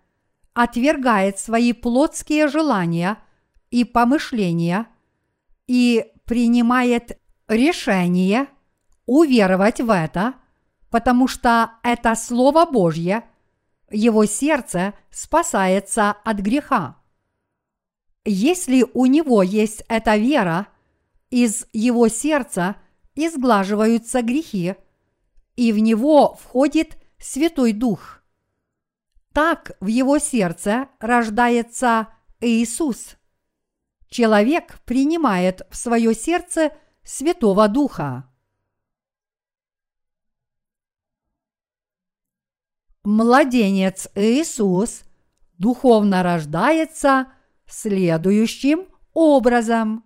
отвергает 0.53 1.39
свои 1.39 1.71
плотские 1.71 2.47
желания 2.47 3.17
и 3.71 3.85
помышления 3.85 4.87
и 5.67 6.11
принимает 6.25 7.17
решение 7.47 8.47
уверовать 9.05 9.79
в 9.79 9.89
это, 9.89 10.33
потому 10.89 11.27
что 11.27 11.71
это 11.81 12.15
Слово 12.15 12.65
Божье, 12.65 13.23
его 13.93 14.25
сердце 14.25 14.93
спасается 15.09 16.11
от 16.11 16.37
греха. 16.39 16.97
Если 18.25 18.85
у 18.93 19.05
него 19.05 19.43
есть 19.43 19.83
эта 19.87 20.17
вера, 20.17 20.67
из 21.29 21.67
его 21.73 22.07
сердца 22.07 22.75
изглаживаются 23.15 24.21
грехи, 24.21 24.75
и 25.55 25.71
в 25.71 25.79
него 25.79 26.35
входит 26.35 26.97
Святой 27.19 27.73
Дух. 27.73 28.21
Так 29.33 29.77
в 29.79 29.87
его 29.87 30.19
сердце 30.19 30.89
рождается 30.99 32.07
Иисус. 32.39 33.15
Человек 34.09 34.79
принимает 34.85 35.65
в 35.69 35.75
свое 35.75 36.13
сердце– 36.13 36.71
Святого 37.03 37.67
Духа. 37.67 38.29
Младенец 43.03 44.07
Иисус 44.15 45.03
духовно 45.57 46.23
рождается 46.23 47.27
следующим 47.67 48.87
образом. 49.13 50.03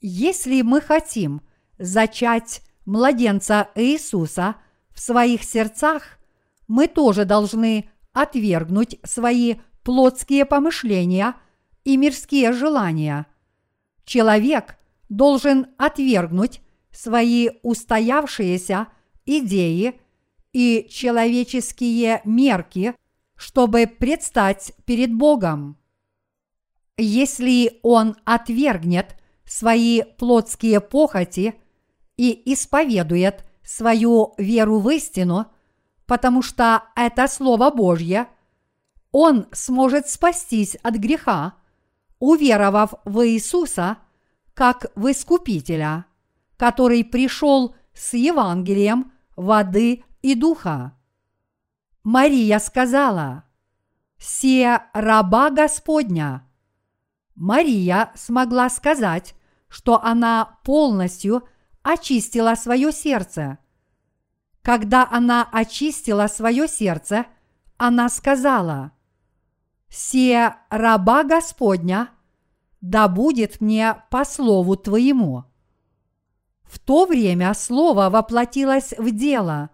Если 0.00 0.62
мы 0.62 0.80
хотим 0.80 1.42
зачать 1.78 2.62
младенца 2.84 3.68
Иисуса 3.74 4.56
в 4.90 5.00
своих 5.00 5.44
сердцах, 5.44 6.18
мы 6.66 6.86
тоже 6.86 7.24
должны 7.24 7.90
отвергнуть 8.12 8.98
свои 9.04 9.56
плотские 9.82 10.44
помышления 10.44 11.34
и 11.84 11.96
мирские 11.96 12.52
желания– 12.52 13.26
человек 14.08 14.76
должен 15.08 15.66
отвергнуть 15.76 16.62
свои 16.90 17.50
устоявшиеся 17.62 18.88
идеи 19.26 20.00
и 20.52 20.86
человеческие 20.90 22.20
мерки, 22.24 22.94
чтобы 23.36 23.86
предстать 23.86 24.72
перед 24.84 25.14
Богом. 25.14 25.78
Если 26.96 27.78
он 27.82 28.16
отвергнет 28.24 29.16
свои 29.44 30.02
плотские 30.02 30.80
похоти 30.80 31.54
и 32.16 32.52
исповедует 32.52 33.44
свою 33.62 34.34
веру 34.38 34.80
в 34.80 34.90
истину, 34.90 35.46
потому 36.06 36.42
что 36.42 36.84
это 36.96 37.28
Слово 37.28 37.70
Божье, 37.70 38.26
он 39.12 39.46
сможет 39.52 40.08
спастись 40.08 40.76
от 40.82 40.96
греха, 40.96 41.54
уверовав 42.18 42.94
в 43.04 43.26
Иисуса 43.26 43.98
как 44.54 44.90
в 44.96 45.10
Искупителя, 45.10 46.06
который 46.56 47.04
пришел 47.04 47.76
с 47.94 48.14
Евангелием 48.14 49.12
воды 49.36 50.02
и 50.22 50.34
духа. 50.34 50.92
Мария 52.02 52.58
сказала, 52.58 53.44
«Се 54.18 54.80
раба 54.94 55.50
Господня». 55.50 56.44
Мария 57.34 58.10
смогла 58.14 58.68
сказать, 58.68 59.34
что 59.68 60.02
она 60.02 60.58
полностью 60.64 61.46
очистила 61.82 62.54
свое 62.54 62.92
сердце. 62.92 63.58
Когда 64.62 65.08
она 65.10 65.48
очистила 65.52 66.26
свое 66.26 66.66
сердце, 66.66 67.26
она 67.76 68.08
сказала, 68.08 68.92
«Се 69.88 70.54
раба 70.68 71.22
Господня, 71.24 72.10
да 72.80 73.08
будет 73.08 73.60
мне 73.60 74.02
по 74.10 74.24
слову 74.24 74.76
Твоему». 74.76 75.44
В 76.64 76.78
то 76.78 77.06
время 77.06 77.54
Слово 77.54 78.10
воплотилось 78.10 78.92
в 78.98 79.10
дело. 79.10 79.70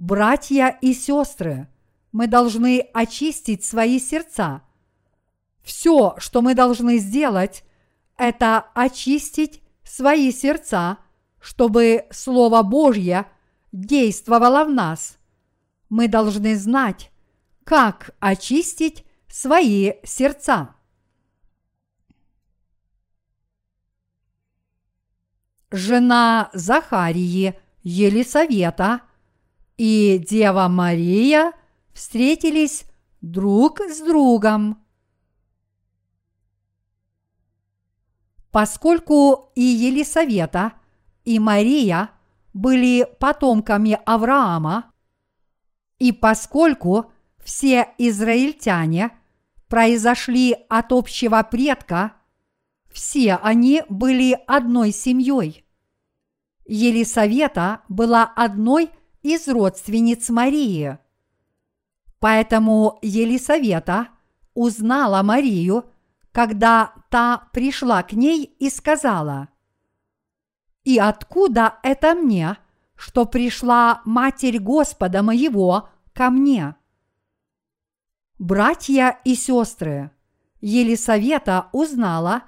Братья 0.00 0.78
и 0.80 0.94
сестры, 0.94 1.68
мы 2.10 2.26
должны 2.26 2.88
очистить 2.94 3.66
свои 3.66 4.00
сердца. 4.00 4.62
Все, 5.62 6.14
что 6.16 6.40
мы 6.40 6.54
должны 6.54 6.96
сделать, 6.96 7.64
это 8.16 8.60
очистить 8.72 9.62
свои 9.84 10.32
сердца, 10.32 10.96
чтобы 11.38 12.06
Слово 12.10 12.62
Божье 12.62 13.26
действовало 13.72 14.64
в 14.64 14.70
нас. 14.70 15.18
Мы 15.90 16.08
должны 16.08 16.56
знать, 16.56 17.12
как 17.64 18.16
очистить 18.20 19.04
свои 19.28 19.92
сердца. 20.02 20.76
Жена 25.70 26.48
Захарии 26.54 27.54
Елисавета 27.82 29.02
и 29.80 30.18
Дева 30.18 30.68
Мария 30.68 31.54
встретились 31.94 32.84
друг 33.22 33.80
с 33.80 34.02
другом. 34.02 34.84
Поскольку 38.50 39.50
и 39.54 39.62
Елисавета, 39.62 40.74
и 41.24 41.38
Мария 41.38 42.10
были 42.52 43.08
потомками 43.20 43.98
Авраама, 44.04 44.92
и 45.98 46.12
поскольку 46.12 47.10
все 47.42 47.88
израильтяне 47.96 49.12
произошли 49.66 50.58
от 50.68 50.92
общего 50.92 51.42
предка, 51.42 52.12
все 52.92 53.36
они 53.36 53.82
были 53.88 54.38
одной 54.46 54.92
семьей. 54.92 55.64
Елисавета 56.66 57.80
была 57.88 58.24
одной 58.24 58.90
из 59.22 59.48
родственниц 59.48 60.28
Марии. 60.30 60.98
Поэтому 62.18 62.98
Елисавета 63.02 64.08
узнала 64.54 65.22
Марию– 65.22 65.84
когда 66.32 66.92
та 67.10 67.48
пришла 67.52 68.02
к 68.02 68.12
ней 68.12 68.44
и 68.44 68.70
сказала, 68.70 69.48
«И 70.84 70.98
откуда 70.98 71.78
это 71.82 72.14
мне, 72.14 72.56
что 72.94 73.26
пришла 73.26 74.02
Матерь 74.04 74.58
Господа 74.58 75.22
моего 75.22 75.88
ко 76.12 76.30
мне?» 76.30 76.76
Братья 78.38 79.18
и 79.24 79.34
сестры, 79.34 80.10
Елисавета 80.60 81.68
узнала, 81.72 82.44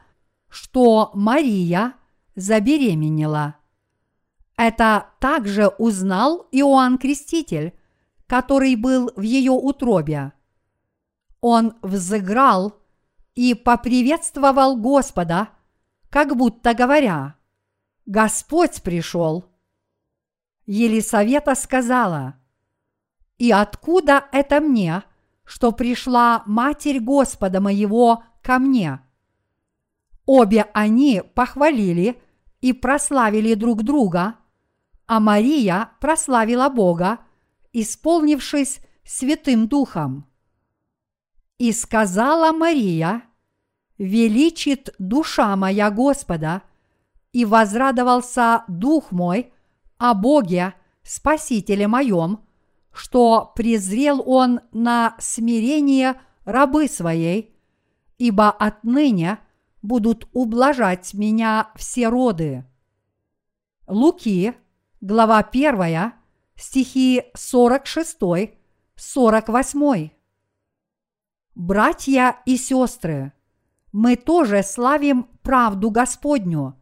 что 0.48 1.10
Мария 1.14 1.94
забеременела. 2.34 3.56
Это 4.64 5.08
также 5.18 5.66
узнал 5.66 6.46
Иоанн 6.52 6.96
Креститель, 6.96 7.76
который 8.28 8.76
был 8.76 9.10
в 9.16 9.22
ее 9.22 9.50
утробе. 9.50 10.34
Он 11.40 11.74
взыграл 11.82 12.80
и 13.34 13.54
поприветствовал 13.54 14.76
Господа, 14.76 15.48
как 16.10 16.36
будто 16.36 16.74
говоря, 16.74 17.34
«Господь 18.06 18.84
пришел». 18.84 19.46
Елисавета 20.64 21.56
сказала, 21.56 22.36
«И 23.38 23.50
откуда 23.50 24.26
это 24.30 24.60
мне, 24.60 25.02
что 25.42 25.72
пришла 25.72 26.44
Матерь 26.46 27.00
Господа 27.00 27.60
моего 27.60 28.22
ко 28.42 28.60
мне?» 28.60 29.00
Обе 30.24 30.70
они 30.72 31.20
похвалили 31.34 32.22
и 32.60 32.72
прославили 32.72 33.54
друг 33.54 33.82
друга, 33.82 34.36
а 35.12 35.20
Мария 35.20 35.90
прославила 36.00 36.70
Бога, 36.70 37.18
исполнившись 37.74 38.80
Святым 39.04 39.68
Духом. 39.68 40.26
И 41.58 41.70
сказала 41.72 42.50
Мария, 42.50 43.22
«Величит 43.98 44.94
душа 44.98 45.54
моя 45.54 45.90
Господа, 45.90 46.62
и 47.30 47.44
возрадовался 47.44 48.64
дух 48.68 49.12
мой 49.12 49.52
о 49.98 50.14
Боге, 50.14 50.72
Спасителе 51.02 51.88
моем, 51.88 52.40
что 52.90 53.52
презрел 53.54 54.22
он 54.24 54.60
на 54.72 55.14
смирение 55.18 56.18
рабы 56.46 56.88
своей, 56.88 57.54
ибо 58.16 58.50
отныне 58.50 59.40
будут 59.82 60.26
ублажать 60.32 61.12
меня 61.12 61.70
все 61.76 62.08
роды». 62.08 62.64
Луки, 63.86 64.54
глава 65.02 65.40
1, 65.40 66.12
стихи 66.56 67.22
46-48. 67.36 70.10
Братья 71.56 72.36
и 72.46 72.56
сестры, 72.56 73.34
мы 73.90 74.14
тоже 74.16 74.62
славим 74.62 75.24
правду 75.42 75.90
Господню. 75.90 76.76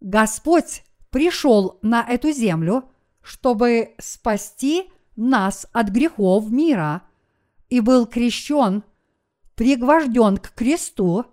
Господь 0.00 0.82
пришел 1.10 1.78
на 1.82 2.02
эту 2.02 2.32
землю, 2.32 2.90
чтобы 3.20 3.94
спасти 3.98 4.90
нас 5.14 5.66
от 5.72 5.90
грехов 5.90 6.50
мира, 6.50 7.02
и 7.68 7.80
был 7.80 8.06
крещен, 8.06 8.82
пригвожден 9.56 10.38
к 10.38 10.54
кресту, 10.54 11.26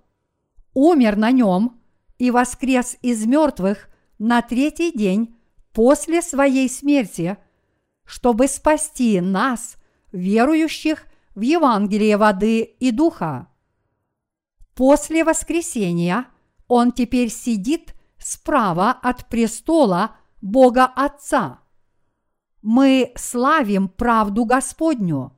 умер 0.73 1.15
на 1.15 1.31
нем 1.31 1.79
и 2.17 2.29
воскрес 2.29 2.97
из 3.01 3.25
мертвых 3.25 3.87
на 4.19 4.41
третий 4.41 4.91
день 4.91 5.37
после 5.73 6.21
своей 6.21 6.69
смерти, 6.69 7.37
чтобы 8.05 8.47
спасти 8.47 9.21
нас, 9.21 9.77
верующих 10.11 11.05
в 11.35 11.41
Евангелие 11.41 12.17
воды 12.17 12.61
и 12.61 12.91
духа. 12.91 13.47
После 14.75 15.23
воскресения 15.23 16.27
он 16.67 16.91
теперь 16.91 17.29
сидит 17.29 17.93
справа 18.17 18.91
от 18.91 19.27
престола 19.29 20.15
Бога 20.41 20.85
Отца. 20.85 21.59
Мы 22.61 23.11
славим 23.15 23.89
правду 23.89 24.45
Господню. 24.45 25.35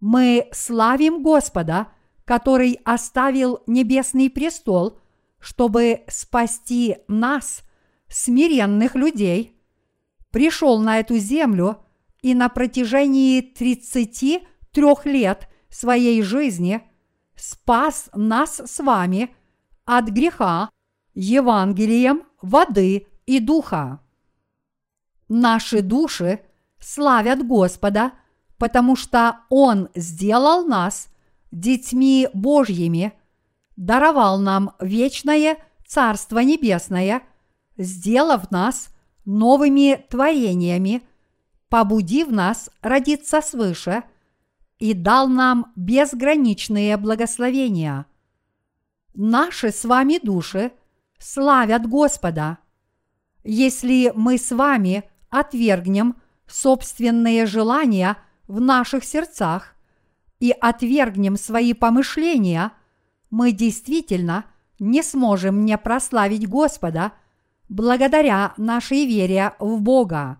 Мы 0.00 0.48
славим 0.52 1.22
Господа, 1.22 1.88
который 2.24 2.80
оставил 2.84 3.62
небесный 3.66 4.30
престол, 4.30 4.98
чтобы 5.38 6.04
спасти 6.08 6.98
нас, 7.06 7.62
смиренных 8.12 8.94
людей, 8.94 9.58
пришел 10.30 10.80
на 10.80 11.00
эту 11.00 11.16
землю 11.16 11.78
и 12.20 12.34
на 12.34 12.48
протяжении 12.48 13.40
тридцати 13.40 14.46
трех 14.70 15.06
лет 15.06 15.48
своей 15.68 16.22
жизни 16.22 16.82
спас 17.34 18.10
нас 18.14 18.60
с 18.64 18.82
вами 18.82 19.34
от 19.84 20.08
греха 20.08 20.70
Евангелием 21.14 22.24
воды 22.40 23.06
и 23.26 23.40
духа. 23.40 24.00
Наши 25.28 25.82
души 25.82 26.40
славят 26.78 27.46
Господа, 27.46 28.12
потому 28.58 28.96
что 28.96 29.40
Он 29.48 29.88
сделал 29.94 30.66
нас 30.66 31.08
детьми 31.50 32.28
Божьими, 32.34 33.12
даровал 33.76 34.38
нам 34.38 34.74
вечное 34.80 35.56
Царство 35.86 36.38
Небесное, 36.38 37.22
сделав 37.76 38.50
нас 38.50 38.90
новыми 39.24 40.04
творениями, 40.10 41.02
побудив 41.68 42.30
нас 42.30 42.70
родиться 42.82 43.40
свыше 43.40 44.02
и 44.78 44.94
дал 44.94 45.28
нам 45.28 45.72
безграничные 45.76 46.96
благословения. 46.96 48.06
Наши 49.14 49.70
с 49.70 49.84
вами 49.84 50.18
души 50.22 50.72
славят 51.18 51.86
Господа. 51.86 52.58
Если 53.44 54.12
мы 54.14 54.38
с 54.38 54.50
вами 54.50 55.04
отвергнем 55.30 56.16
собственные 56.46 57.46
желания 57.46 58.16
в 58.48 58.60
наших 58.60 59.04
сердцах 59.04 59.74
и 60.40 60.50
отвергнем 60.50 61.36
свои 61.36 61.72
помышления, 61.74 62.72
мы 63.30 63.52
действительно 63.52 64.44
не 64.78 65.02
сможем 65.02 65.64
не 65.64 65.78
прославить 65.78 66.48
Господа 66.48 67.12
благодаря 67.72 68.52
нашей 68.58 69.06
вере 69.06 69.54
в 69.58 69.80
Бога. 69.80 70.38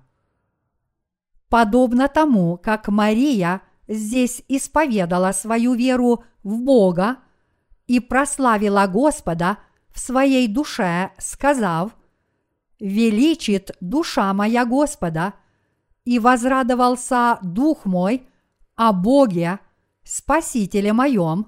Подобно 1.48 2.08
тому, 2.08 2.58
как 2.58 2.88
Мария 2.88 3.62
здесь 3.88 4.44
исповедала 4.48 5.32
свою 5.32 5.72
веру 5.72 6.24
в 6.42 6.60
Бога 6.60 7.16
и 7.86 8.00
прославила 8.00 8.86
Господа 8.86 9.58
в 9.88 9.98
своей 9.98 10.46
душе, 10.46 11.10
сказав, 11.18 11.96
«Величит 12.78 13.70
душа 13.80 14.32
моя 14.34 14.66
Господа, 14.66 15.34
и 16.04 16.18
возрадовался 16.18 17.38
дух 17.42 17.86
мой 17.86 18.26
о 18.76 18.92
Боге, 18.92 19.58
Спасителе 20.04 20.92
моем». 20.92 21.46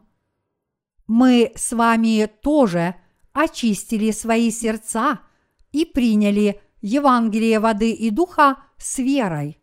Мы 1.06 1.52
с 1.56 1.72
вами 1.72 2.26
тоже 2.42 2.94
очистили 3.34 4.12
свои 4.12 4.50
сердца 4.50 5.18
и 5.74 5.84
приняли 5.84 6.60
Евангелие 6.80 7.58
воды 7.58 7.90
и 7.90 8.10
духа 8.10 8.58
с 8.78 8.98
верой. 8.98 9.58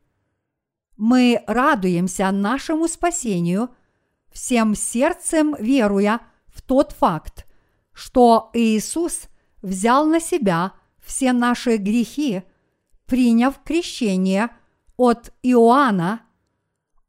Мы 0.98 1.42
радуемся 1.48 2.30
нашему 2.32 2.90
спасению, 2.90 3.70
всем 4.30 4.76
сердцем 4.76 5.56
веруя 5.58 6.20
в 6.48 6.62
тот 6.62 6.92
факт, 6.92 7.48
что 7.94 8.50
Иисус 8.54 9.30
взял 9.62 10.06
на 10.06 10.20
себя 10.20 10.74
все 11.00 11.32
наши 11.32 11.78
грехи, 11.78 12.44
приняв 13.06 13.62
крещение 13.64 14.50
от 14.98 15.32
Иоанна, 15.44 16.24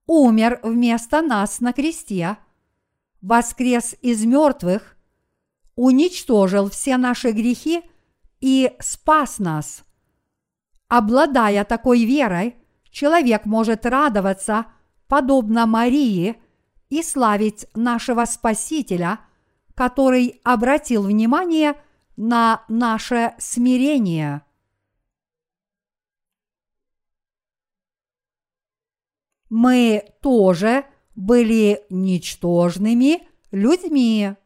умер 0.06 0.60
вместо 0.62 1.22
нас 1.22 1.58
на 1.58 1.72
кресте, 1.72 2.36
воскрес 3.20 3.96
из 4.00 4.24
мертвых, 4.24 4.96
уничтожил 5.74 6.70
все 6.70 6.96
наши 6.98 7.32
грехи 7.32 7.82
и 8.42 8.76
спас 8.80 9.38
нас. 9.38 9.84
Обладая 10.88 11.64
такой 11.64 12.04
верой, 12.04 12.56
человек 12.90 13.46
может 13.46 13.86
радоваться, 13.86 14.66
подобно 15.06 15.64
Марии, 15.64 16.36
и 16.90 17.02
славить 17.02 17.66
нашего 17.74 18.26
Спасителя, 18.26 19.20
который 19.74 20.40
обратил 20.44 21.04
внимание 21.04 21.74
на 22.16 22.64
наше 22.68 23.32
смирение. 23.38 24.42
Мы 29.48 30.04
тоже 30.20 30.84
были 31.14 31.84
ничтожными 31.88 33.26
людьми. 33.52 34.36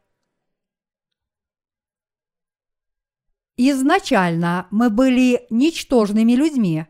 Изначально 3.57 4.67
мы 4.69 4.91
были 4.91 5.47
ничтожными 5.49 6.33
людьми. 6.33 6.85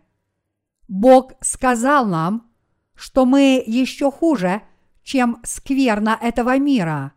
Бог 0.89 1.31
сказал 1.39 2.05
нам, 2.05 2.51
что 2.93 3.25
мы 3.25 3.63
еще 3.65 4.11
хуже, 4.11 4.63
чем 5.01 5.39
скверна 5.43 6.19
этого 6.21 6.57
мира. 6.57 7.13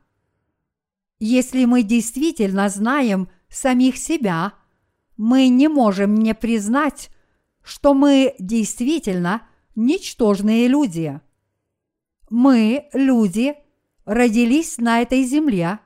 Если 1.18 1.64
мы 1.64 1.82
действительно 1.82 2.68
знаем 2.68 3.28
самих 3.48 3.96
себя, 3.96 4.54
мы 5.16 5.48
не 5.48 5.66
можем 5.66 6.14
не 6.14 6.32
признать, 6.32 7.10
что 7.62 7.92
мы 7.92 8.36
действительно 8.38 9.42
ничтожные 9.74 10.68
люди. 10.68 11.20
Мы, 12.30 12.88
люди, 12.92 13.56
родились 14.04 14.78
на 14.78 15.02
этой 15.02 15.24
земле, 15.24 15.80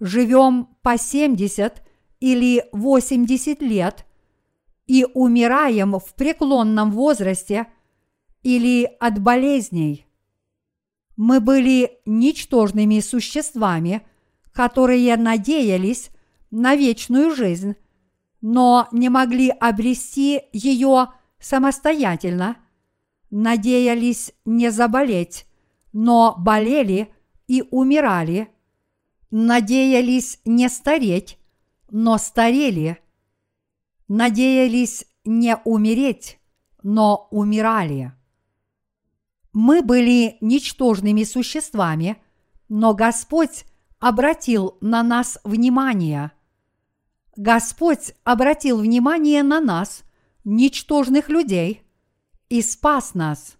живем 0.00 0.68
по 0.82 0.96
70 0.96 1.83
или 2.24 2.64
80 2.72 3.60
лет 3.60 4.06
и 4.86 5.06
умираем 5.12 5.98
в 5.98 6.14
преклонном 6.14 6.90
возрасте 6.90 7.66
или 8.42 8.84
от 8.98 9.18
болезней. 9.20 10.06
Мы 11.18 11.40
были 11.40 11.98
ничтожными 12.06 13.00
существами, 13.00 14.06
которые 14.54 15.18
надеялись 15.18 16.08
на 16.50 16.76
вечную 16.76 17.34
жизнь, 17.34 17.76
но 18.40 18.88
не 18.90 19.10
могли 19.10 19.50
обрести 19.50 20.44
ее 20.54 21.08
самостоятельно, 21.38 22.56
надеялись 23.30 24.32
не 24.46 24.70
заболеть, 24.70 25.44
но 25.92 26.36
болели 26.38 27.12
и 27.48 27.62
умирали, 27.70 28.48
надеялись 29.30 30.40
не 30.46 30.70
стареть, 30.70 31.38
но 31.96 32.18
старели, 32.18 32.98
надеялись 34.08 35.06
не 35.24 35.56
умереть, 35.58 36.40
но 36.82 37.28
умирали. 37.30 38.12
Мы 39.52 39.80
были 39.80 40.36
ничтожными 40.40 41.22
существами, 41.22 42.20
но 42.68 42.94
Господь 42.94 43.64
обратил 44.00 44.76
на 44.80 45.04
нас 45.04 45.38
внимание. 45.44 46.32
Господь 47.36 48.14
обратил 48.24 48.78
внимание 48.78 49.44
на 49.44 49.60
нас, 49.60 50.02
ничтожных 50.42 51.28
людей, 51.28 51.84
и 52.48 52.60
спас 52.60 53.14
нас. 53.14 53.56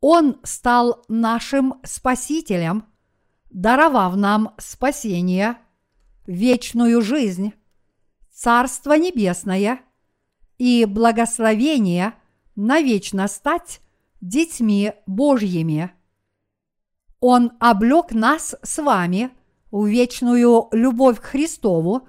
Он 0.00 0.40
стал 0.44 1.04
нашим 1.08 1.74
Спасителем, 1.84 2.86
даровав 3.50 4.16
нам 4.16 4.54
спасение– 4.56 5.58
вечную 6.28 7.00
жизнь, 7.00 7.54
Царство 8.30 8.92
Небесное 8.92 9.80
и 10.58 10.84
благословение 10.84 12.14
навечно 12.54 13.26
стать 13.26 13.80
детьми 14.20 14.92
Божьими. 15.06 15.90
Он 17.18 17.52
облег 17.58 18.12
нас 18.12 18.54
с 18.62 18.80
вами 18.80 19.30
в 19.72 19.86
вечную 19.86 20.68
любовь 20.70 21.20
к 21.20 21.24
Христову, 21.24 22.06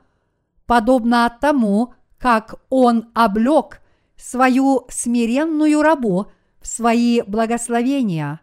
подобно 0.68 1.36
тому, 1.42 1.96
как 2.20 2.56
Он 2.70 3.10
облег 3.16 3.82
свою 4.18 4.86
смиренную 4.90 5.82
рабу 5.82 6.28
в 6.62 6.68
свои 6.68 7.22
благословения. 7.22 8.42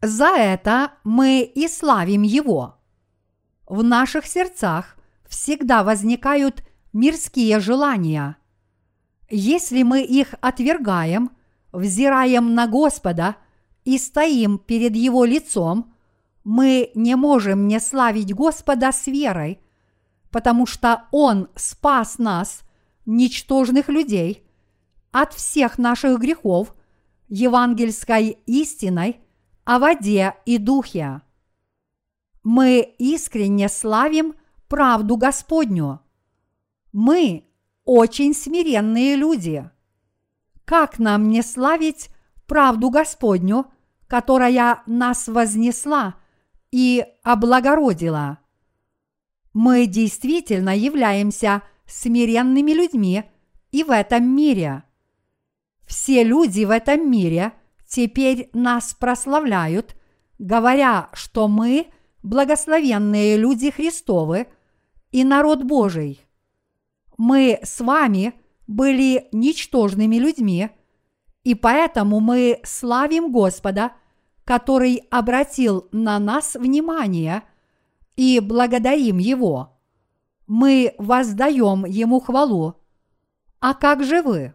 За 0.00 0.28
это 0.28 0.92
мы 1.04 1.42
и 1.42 1.68
славим 1.68 2.22
Его– 2.22 2.74
в 3.66 3.82
наших 3.82 4.26
сердцах 4.26 4.96
всегда 5.28 5.82
возникают 5.82 6.62
мирские 6.92 7.60
желания. 7.60 8.36
Если 9.28 9.82
мы 9.82 10.02
их 10.02 10.34
отвергаем, 10.40 11.30
взираем 11.72 12.54
на 12.54 12.68
Господа 12.68 13.36
и 13.84 13.98
стоим 13.98 14.58
перед 14.58 14.94
Его 14.94 15.24
лицом, 15.24 15.92
мы 16.44 16.92
не 16.94 17.16
можем 17.16 17.66
не 17.66 17.80
славить 17.80 18.32
Господа 18.32 18.92
с 18.92 19.08
верой, 19.08 19.60
потому 20.30 20.66
что 20.66 21.04
Он 21.10 21.48
спас 21.56 22.18
нас, 22.18 22.62
ничтожных 23.04 23.88
людей, 23.88 24.44
от 25.10 25.32
всех 25.32 25.78
наших 25.78 26.20
грехов 26.20 26.74
евангельской 27.28 28.38
истиной 28.46 29.20
о 29.64 29.78
воде 29.80 30.34
и 30.44 30.58
духе 30.58 31.22
мы 32.46 32.94
искренне 32.98 33.68
славим 33.68 34.36
правду 34.68 35.16
Господню. 35.16 35.98
Мы 36.92 37.44
очень 37.84 38.34
смиренные 38.34 39.16
люди. 39.16 39.68
Как 40.64 41.00
нам 41.00 41.28
не 41.28 41.42
славить 41.42 42.08
правду 42.46 42.90
Господню, 42.90 43.66
которая 44.06 44.84
нас 44.86 45.26
вознесла 45.26 46.14
и 46.70 47.04
облагородила? 47.24 48.38
Мы 49.52 49.88
действительно 49.88 50.70
являемся 50.70 51.62
смиренными 51.84 52.70
людьми 52.70 53.24
и 53.72 53.82
в 53.82 53.90
этом 53.90 54.24
мире. 54.24 54.84
Все 55.84 56.22
люди 56.22 56.62
в 56.62 56.70
этом 56.70 57.10
мире 57.10 57.54
теперь 57.88 58.50
нас 58.52 58.94
прославляют, 58.94 59.96
говоря, 60.38 61.10
что 61.12 61.48
мы– 61.48 61.88
благословенные 62.26 63.36
люди 63.36 63.70
Христовы 63.70 64.48
и 65.12 65.22
народ 65.22 65.62
Божий. 65.62 66.20
Мы 67.16 67.60
с 67.62 67.80
вами 67.80 68.34
были 68.66 69.28
ничтожными 69.32 70.16
людьми, 70.16 70.70
И 71.44 71.54
поэтому 71.54 72.18
мы 72.18 72.58
славим 72.64 73.30
Господа, 73.30 73.92
который 74.44 75.04
обратил 75.10 75.86
на 75.92 76.18
нас 76.18 76.56
внимание, 76.56 77.44
и 78.16 78.40
благодарим 78.40 79.18
Его. 79.18 79.78
Мы 80.48 80.96
воздаем 80.98 81.84
Ему 81.84 82.18
хвалу. 82.18 82.74
А 83.60 83.74
как 83.74 84.02
же 84.02 84.22
вы? 84.22 84.54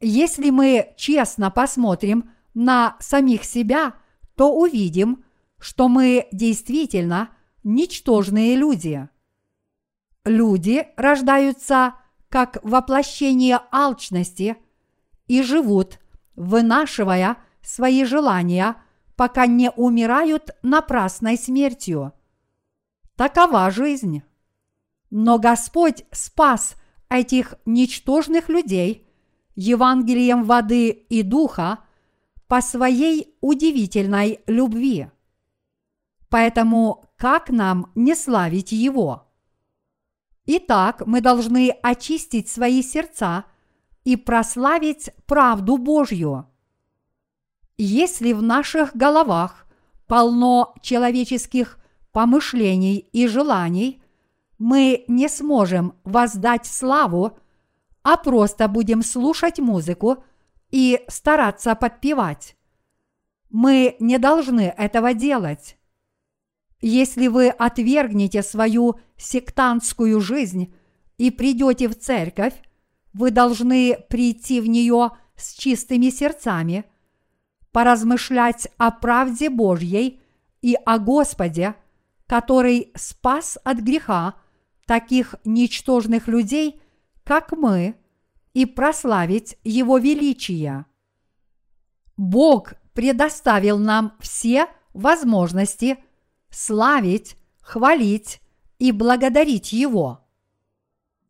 Если 0.00 0.50
мы 0.50 0.92
честно 0.98 1.50
посмотрим 1.50 2.30
на 2.52 2.98
самих 3.00 3.44
себя, 3.44 3.94
то 4.36 4.52
увидим, 4.54 5.24
что 5.62 5.88
мы 5.88 6.26
действительно 6.32 7.30
ничтожные 7.62 8.56
люди. 8.56 9.08
Люди 10.24 10.88
рождаются 10.96 11.94
как 12.28 12.58
воплощение 12.64 13.60
алчности 13.70 14.56
и 15.28 15.40
живут, 15.40 16.00
вынашивая 16.34 17.36
свои 17.62 18.04
желания, 18.04 18.74
пока 19.14 19.46
не 19.46 19.70
умирают 19.70 20.50
напрасной 20.64 21.38
смертью. 21.38 22.12
Такова 23.14 23.70
жизнь. 23.70 24.24
Но 25.10 25.38
Господь 25.38 26.04
спас 26.10 26.74
этих 27.08 27.54
ничтожных 27.66 28.48
людей 28.48 29.08
Евангелием 29.54 30.42
воды 30.42 30.88
и 30.90 31.22
духа 31.22 31.84
по 32.48 32.60
своей 32.60 33.36
удивительной 33.40 34.40
любви. 34.48 35.11
Поэтому 36.32 37.04
как 37.18 37.50
нам 37.50 37.92
не 37.94 38.14
славить 38.14 38.72
Его? 38.72 39.30
Итак, 40.46 41.02
мы 41.04 41.20
должны 41.20 41.68
очистить 41.82 42.48
свои 42.48 42.82
сердца 42.82 43.44
и 44.04 44.16
прославить 44.16 45.10
правду 45.26 45.76
Божью. 45.76 46.46
Если 47.76 48.32
в 48.32 48.40
наших 48.40 48.96
головах 48.96 49.66
полно 50.06 50.74
человеческих 50.80 51.78
помышлений 52.12 52.96
и 52.96 53.26
желаний, 53.26 54.02
мы 54.56 55.04
не 55.08 55.28
сможем 55.28 55.96
воздать 56.02 56.64
славу, 56.64 57.38
а 58.02 58.16
просто 58.16 58.68
будем 58.68 59.02
слушать 59.02 59.58
музыку 59.58 60.24
и 60.70 61.04
стараться 61.08 61.74
подпевать. 61.74 62.56
Мы 63.50 63.96
не 64.00 64.16
должны 64.16 64.74
этого 64.78 65.12
делать. 65.12 65.76
Если 66.82 67.28
вы 67.28 67.48
отвергнете 67.48 68.42
свою 68.42 68.98
сектантскую 69.16 70.20
жизнь 70.20 70.74
и 71.16 71.30
придете 71.30 71.88
в 71.88 71.96
церковь, 71.96 72.54
вы 73.12 73.30
должны 73.30 73.96
прийти 74.08 74.60
в 74.60 74.66
нее 74.66 75.12
с 75.36 75.54
чистыми 75.54 76.10
сердцами, 76.10 76.84
поразмышлять 77.70 78.66
о 78.78 78.90
правде 78.90 79.48
Божьей 79.48 80.20
и 80.60 80.76
о 80.84 80.98
Господе, 80.98 81.76
который 82.26 82.90
спас 82.96 83.58
от 83.62 83.78
греха 83.78 84.34
таких 84.84 85.36
ничтожных 85.44 86.26
людей, 86.26 86.80
как 87.22 87.52
мы, 87.52 87.94
и 88.54 88.66
прославить 88.66 89.56
Его 89.62 89.98
величие. 89.98 90.84
Бог 92.16 92.74
предоставил 92.92 93.78
нам 93.78 94.14
все 94.18 94.66
возможности– 94.92 95.98
славить, 96.52 97.36
хвалить 97.60 98.40
и 98.78 98.92
благодарить 98.92 99.72
Его. 99.72 100.20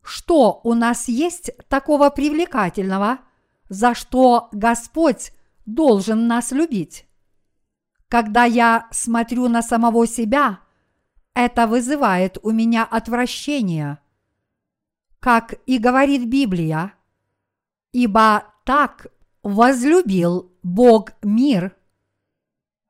Что 0.02 0.60
у 0.64 0.74
нас 0.74 1.08
есть 1.08 1.50
такого 1.68 2.10
привлекательного, 2.10 3.20
за 3.68 3.94
что 3.94 4.48
Господь 4.52 5.32
должен 5.64 6.26
нас 6.26 6.50
любить? 6.50 7.06
Когда 8.08 8.44
я 8.44 8.88
смотрю 8.90 9.48
на 9.48 9.62
самого 9.62 10.06
себя, 10.06 10.60
это 11.34 11.66
вызывает 11.66 12.36
у 12.42 12.50
меня 12.50 12.84
отвращение. 12.84 13.98
Как 15.20 15.54
и 15.66 15.78
говорит 15.78 16.28
Библия, 16.28 16.94
ибо 17.92 18.52
так 18.64 19.06
возлюбил 19.42 20.52
Бог 20.62 21.12
мир. 21.22 21.74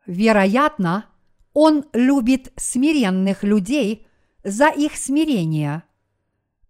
Вероятно, 0.07 1.07
он 1.55 1.85
любит 1.93 2.53
смиренных 2.57 3.43
людей 3.43 4.07
за 4.43 4.69
их 4.69 4.97
смирение. 4.97 5.85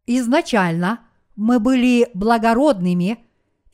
Изначально 0.06 1.00
мы 1.36 1.60
были 1.60 2.10
благородными 2.14 3.24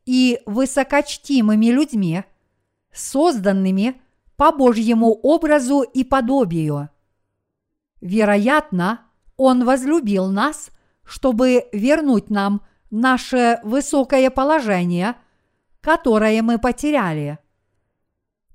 и 0.04 0.40
высокочтимыми 0.46 1.66
людьми, 1.66 2.24
созданными 2.92 4.00
по 4.36 4.52
Божьему 4.52 5.12
образу 5.12 5.82
и 5.82 6.04
подобию. 6.04 6.90
Вероятно, 8.00 9.00
Он 9.36 9.64
возлюбил 9.64 10.28
нас, 10.28 10.70
чтобы 11.04 11.68
вернуть 11.72 12.30
нам 12.30 12.62
наше 12.90 13.60
высокое 13.64 14.30
положение, 14.30 15.16
которое 15.80 16.42
мы 16.42 16.58
потеряли– 16.58 17.38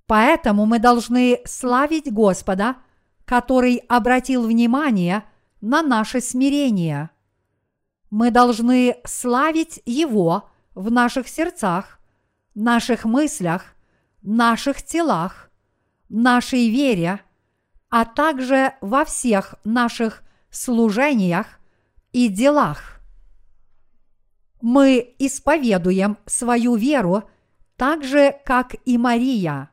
Поэтому 0.07 0.65
мы 0.65 0.79
должны 0.79 1.39
славить 1.45 2.11
Господа, 2.11 2.77
который 3.25 3.77
обратил 3.87 4.45
внимание 4.45 5.23
на 5.61 5.81
наше 5.81 6.19
смирение. 6.19 7.09
Мы 8.09 8.29
должны 8.29 8.97
славить 9.05 9.81
Его 9.85 10.49
в 10.75 10.91
наших 10.91 11.27
сердцах, 11.27 11.99
наших 12.53 13.05
мыслях, 13.05 13.75
наших 14.21 14.83
телах, 14.83 15.49
нашей 16.09 16.69
вере, 16.69 17.21
а 17.89 18.05
также 18.05 18.73
во 18.81 19.05
всех 19.05 19.55
наших 19.63 20.21
служениях 20.49 21.47
и 22.11 22.27
делах. 22.27 22.99
Мы 24.61 25.15
исповедуем 25.17 26.17
свою 26.25 26.75
веру 26.75 27.29
так 27.77 28.03
же, 28.03 28.35
как 28.45 28.75
и 28.85 28.97
Мария 28.97 29.69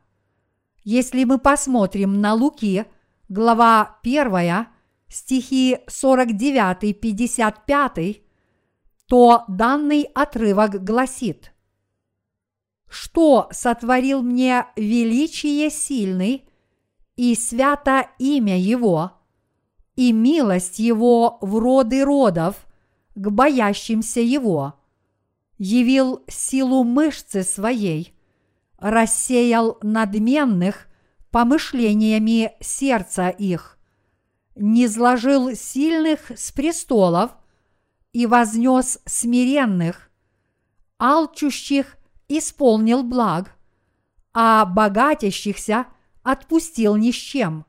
если 0.83 1.25
мы 1.25 1.37
посмотрим 1.37 2.21
на 2.21 2.33
Луки, 2.33 2.85
глава 3.29 3.99
1, 4.03 4.65
стихи 5.07 5.77
49-55, 5.87 8.21
то 9.05 9.45
данный 9.47 10.09
отрывок 10.15 10.83
гласит 10.83 11.53
«Что 12.89 13.47
сотворил 13.51 14.21
мне 14.21 14.65
величие 14.75 15.69
сильный 15.69 16.45
и 17.15 17.35
свято 17.35 18.09
имя 18.17 18.59
Его, 18.59 19.13
и 19.95 20.11
милость 20.11 20.79
Его 20.79 21.37
в 21.41 21.59
роды 21.59 22.03
родов 22.03 22.65
к 23.15 23.29
боящимся 23.29 24.19
Его, 24.21 24.73
явил 25.57 26.21
силу 26.27 26.83
мышцы 26.83 27.43
своей– 27.43 28.13
рассеял 28.81 29.77
надменных 29.83 30.87
помышлениями 31.29 32.53
сердца 32.59 33.29
их, 33.29 33.77
не 34.55 34.87
сложил 34.87 35.55
сильных 35.55 36.31
с 36.31 36.51
престолов 36.51 37.31
и 38.11 38.25
вознес 38.25 38.99
смиренных, 39.05 40.09
алчущих 40.99 41.95
исполнил 42.27 43.03
благ, 43.03 43.55
а 44.33 44.65
богатящихся 44.65 45.85
отпустил 46.23 46.95
ни 46.95 47.11
с 47.11 47.15
чем. 47.15 47.65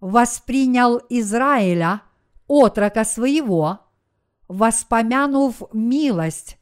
Воспринял 0.00 1.00
Израиля, 1.08 2.02
отрока 2.46 3.04
своего, 3.04 3.80
воспомянув 4.46 5.62
милость, 5.72 6.58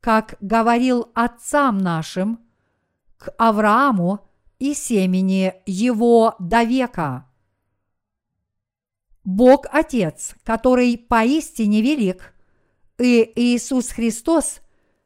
как 0.00 0.36
говорил 0.40 1.10
отцам 1.14 1.78
нашим– 1.78 2.38
к 3.22 3.32
Аврааму 3.38 4.28
и 4.58 4.74
семени 4.74 5.54
его 5.64 6.34
до 6.40 6.64
века. 6.64 7.28
Бог 9.22 9.66
Отец, 9.70 10.34
который 10.42 10.98
поистине 10.98 11.82
велик, 11.82 12.34
и 12.98 13.32
Иисус 13.36 13.90
Христос 13.90 14.60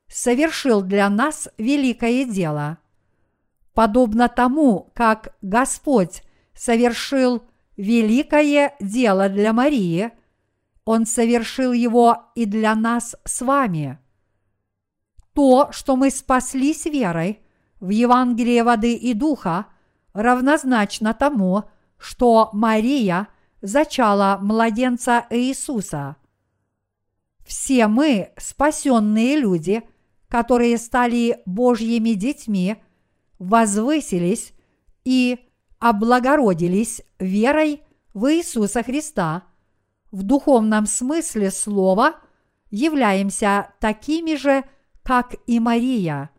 совершил 0.08 0.80
для 0.80 1.10
нас 1.10 1.50
великое 1.58 2.24
дело. 2.24 2.78
Подобно 3.74 4.30
тому, 4.30 4.90
как 4.94 5.36
Господь 5.42 6.22
совершил 6.54 7.42
великое 7.76 8.74
дело 8.80 9.28
для 9.28 9.52
Марии, 9.52 10.10
Он 10.86 11.04
совершил 11.04 11.74
его 11.74 12.30
и 12.34 12.46
для 12.46 12.74
нас 12.74 13.14
с 13.24 13.42
вами. 13.42 13.98
То, 15.34 15.70
что 15.70 15.96
мы 15.96 16.10
спаслись 16.10 16.86
верой– 16.86 17.40
в 17.81 17.91
Евангелии 17.91 18.61
воды 18.61 18.95
и 18.95 19.14
духа 19.14 19.66
равнозначно 20.12 21.14
тому, 21.14 21.64
что 21.99 22.51
Мария 22.53 23.29
зачала 23.61 24.39
младенца 24.41 25.27
Иисуса. 25.31 26.16
Все 27.47 27.87
мы, 27.87 28.33
спасенные 28.39 29.39
люди, 29.39 29.83
которые 30.29 30.79
стали 30.79 31.41
Божьими 31.47 32.11
детьми, 32.11 32.77
возвысились 33.39 34.53
и 35.05 35.39
облагородились 35.79 37.03
верой 37.18 37.83
в 38.14 38.33
Иисуса 38.33 38.83
Христа, 38.83 39.45
в 40.11 40.22
духовном 40.22 40.87
смысле 40.87 41.51
слова 41.51 42.16
являемся 42.70 43.72
такими 43.81 44.35
же, 44.35 44.64
как 45.03 45.35
и 45.47 45.61
Мария. 45.61 46.31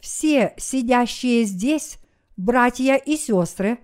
Все 0.00 0.54
сидящие 0.58 1.44
здесь, 1.44 1.98
братья 2.36 2.94
и 2.94 3.16
сестры, 3.16 3.78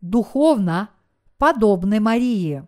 духовно 0.00 0.90
подобны 1.38 2.00
Марии. 2.00 2.66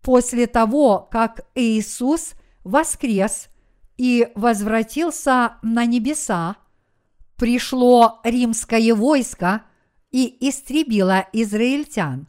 После 0.00 0.46
того, 0.46 1.08
как 1.10 1.46
Иисус 1.54 2.34
воскрес 2.64 3.48
и 3.96 4.30
возвратился 4.34 5.58
на 5.62 5.84
небеса, 5.84 6.56
пришло 7.36 8.20
римское 8.24 8.94
войско 8.94 9.62
и 10.10 10.48
истребило 10.48 11.26
израильтян. 11.32 12.28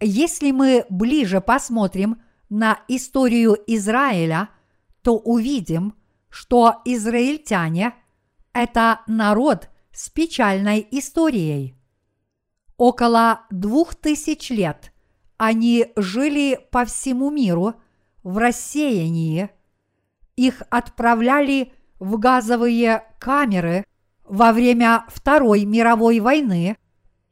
Если 0.00 0.50
мы 0.50 0.84
ближе 0.90 1.40
посмотрим 1.40 2.20
на 2.50 2.80
историю 2.88 3.56
Израиля, 3.66 4.50
то 5.02 5.16
увидим, 5.16 5.94
что 6.28 6.82
израильтяне– 6.84 7.94
это 8.52 9.00
народ 9.06 9.68
с 9.92 10.08
печальной 10.08 10.86
историей. 10.90 11.74
Около 12.76 13.42
двух 13.50 13.94
тысяч 13.94 14.50
лет 14.50 14.92
они 15.36 15.86
жили 15.96 16.58
по 16.70 16.84
всему 16.84 17.30
миру 17.30 17.74
в 18.22 18.38
рассеянии. 18.38 19.50
Их 20.36 20.62
отправляли 20.70 21.72
в 21.98 22.18
газовые 22.18 23.04
камеры 23.18 23.84
во 24.24 24.52
время 24.52 25.04
Второй 25.08 25.64
мировой 25.64 26.20
войны 26.20 26.76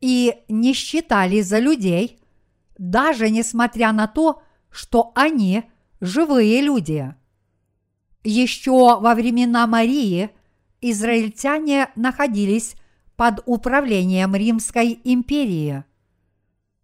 и 0.01 0.43
не 0.49 0.73
считали 0.73 1.41
за 1.41 1.59
людей, 1.59 2.21
даже 2.79 3.31
несмотря 3.31 3.93
на 3.93 4.07
то, 4.07 4.43
что 4.71 5.13
они 5.15 5.65
живые 6.01 6.61
люди. 6.63 7.15
Еще 8.23 8.99
во 9.01 9.15
времена 9.15 9.67
Марии 9.67 10.31
израильтяне 10.81 11.91
находились 11.97 12.77
под 13.17 13.43
управлением 13.47 14.35
Римской 14.35 15.01
империи. 15.05 15.85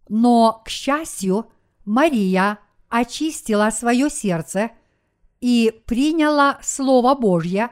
Но, 0.07 0.61
к 0.63 0.69
счастью, 0.69 1.49
Мария 1.85 2.59
очистила 2.89 3.69
свое 3.71 4.09
сердце 4.09 4.71
и 5.41 5.81
приняла 5.85 6.59
Слово 6.61 7.15
Божье, 7.15 7.69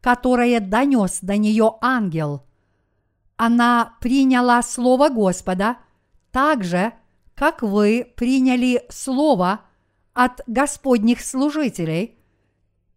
которое 0.00 0.60
донес 0.60 1.18
до 1.22 1.36
нее 1.36 1.76
ангел. 1.80 2.46
Она 3.36 3.96
приняла 4.00 4.62
Слово 4.62 5.08
Господа 5.08 5.78
так 6.30 6.62
же, 6.64 6.92
как 7.34 7.62
вы 7.62 8.12
приняли 8.16 8.84
Слово 8.90 9.62
от 10.12 10.40
Господних 10.46 11.20
служителей, 11.20 12.18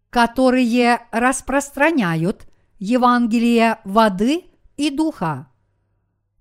которые 0.10 1.02
распространяют 1.12 2.47
Евангелие 2.80 3.80
воды 3.84 4.46
и 4.76 4.90
духа. 4.90 5.48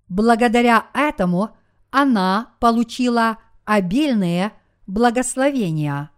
Благодаря 0.07 0.87
этому 0.93 1.55
она 1.89 2.55
получила 2.59 3.39
обильные 3.65 4.53
благословения. 4.85 6.11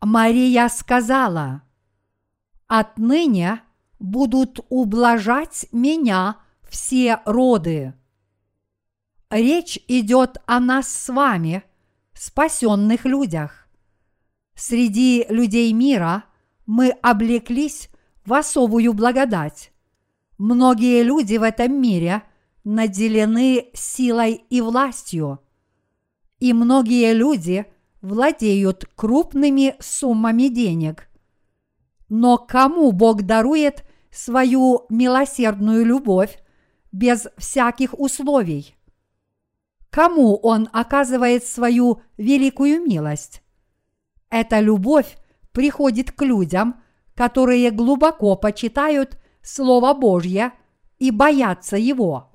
Мария 0.00 0.68
сказала, 0.68 1.62
«Отныне 2.68 3.62
будут 3.98 4.60
ублажать 4.68 5.66
меня 5.72 6.36
все 6.62 7.20
роды». 7.24 7.94
Речь 9.28 9.78
идет 9.88 10.38
о 10.46 10.60
нас 10.60 10.88
с 10.88 11.08
вами, 11.08 11.64
спасенных 12.14 13.04
людях. 13.04 13.66
Среди 14.54 15.26
людей 15.28 15.72
мира 15.72 16.24
мы 16.64 16.90
облеклись 16.90 17.90
в 18.26 18.34
особую 18.34 18.92
благодать. 18.92 19.72
Многие 20.38 21.02
люди 21.02 21.36
в 21.36 21.42
этом 21.42 21.80
мире 21.80 22.22
наделены 22.64 23.70
силой 23.72 24.44
и 24.50 24.60
властью, 24.60 25.40
и 26.38 26.52
многие 26.52 27.14
люди 27.14 27.66
владеют 28.02 28.84
крупными 28.94 29.76
суммами 29.80 30.48
денег. 30.48 31.08
Но 32.08 32.36
кому 32.36 32.92
Бог 32.92 33.22
дарует 33.22 33.84
свою 34.10 34.86
милосердную 34.90 35.84
любовь 35.84 36.38
без 36.92 37.26
всяких 37.36 37.98
условий? 37.98 38.74
Кому 39.90 40.36
Он 40.36 40.68
оказывает 40.72 41.44
свою 41.44 42.02
великую 42.16 42.82
милость? 42.82 43.42
Эта 44.28 44.60
любовь 44.60 45.16
приходит 45.52 46.12
к 46.12 46.22
людям, 46.22 46.82
которые 47.16 47.70
глубоко 47.70 48.36
почитают 48.36 49.18
Слово 49.42 49.94
Божье 49.94 50.52
и 50.98 51.10
боятся 51.10 51.76
Его. 51.76 52.30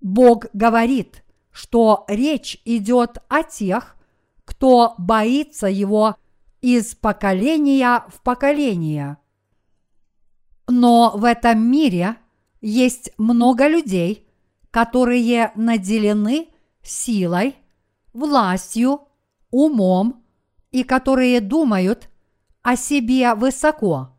Бог 0.00 0.46
говорит, 0.52 1.24
что 1.50 2.04
речь 2.06 2.60
идет 2.64 3.18
о 3.28 3.42
тех, 3.42 3.96
кто 4.44 4.94
боится 4.98 5.66
Его 5.66 6.16
из 6.60 6.94
поколения 6.94 8.04
в 8.08 8.20
поколение. 8.20 9.16
Но 10.68 11.12
в 11.16 11.24
этом 11.24 11.66
мире 11.66 12.16
есть 12.60 13.10
много 13.16 13.66
людей, 13.66 14.28
которые 14.70 15.52
наделены 15.54 16.48
силой, 16.82 17.56
властью, 18.12 19.00
умом 19.50 20.22
и 20.70 20.82
которые 20.82 21.40
думают 21.40 22.10
о 22.66 22.74
себе 22.74 23.32
высоко. 23.36 24.18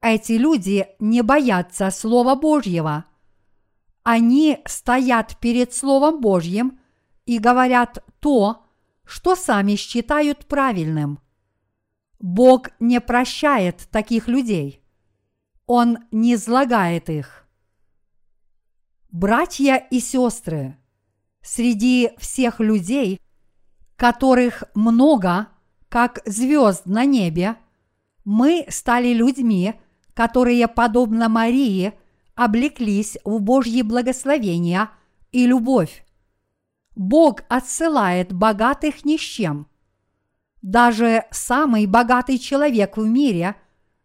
Эти 0.00 0.34
люди 0.34 0.86
не 1.00 1.22
боятся 1.22 1.90
Слова 1.90 2.36
Божьего. 2.36 3.04
Они 4.04 4.62
стоят 4.64 5.36
перед 5.40 5.74
Словом 5.74 6.20
Божьим 6.20 6.78
и 7.26 7.40
говорят 7.40 8.04
то, 8.20 8.64
что 9.04 9.34
сами 9.34 9.74
считают 9.74 10.46
правильным. 10.46 11.18
Бог 12.20 12.68
не 12.78 13.00
прощает 13.00 13.88
таких 13.90 14.28
людей. 14.28 14.80
Он 15.66 15.98
не 16.12 16.34
излагает 16.34 17.10
их. 17.10 17.44
Братья 19.10 19.74
и 19.90 19.98
сестры, 19.98 20.78
среди 21.42 22.12
всех 22.18 22.60
людей, 22.60 23.20
которых 23.96 24.62
много, 24.76 25.48
как 25.88 26.20
звезд 26.26 26.86
на 26.86 27.04
небе, 27.04 27.56
мы 28.24 28.66
стали 28.68 29.12
людьми, 29.12 29.74
которые, 30.14 30.68
подобно 30.68 31.28
Марии, 31.28 31.92
облеклись 32.34 33.18
в 33.24 33.40
Божьи 33.40 33.82
благословения 33.82 34.90
и 35.32 35.46
любовь. 35.46 36.04
Бог 36.94 37.42
отсылает 37.48 38.32
богатых 38.32 39.04
ни 39.04 39.16
с 39.16 39.20
чем. 39.20 39.68
Даже 40.62 41.24
самый 41.30 41.86
богатый 41.86 42.38
человек 42.38 42.96
в 42.96 43.06
мире 43.06 43.54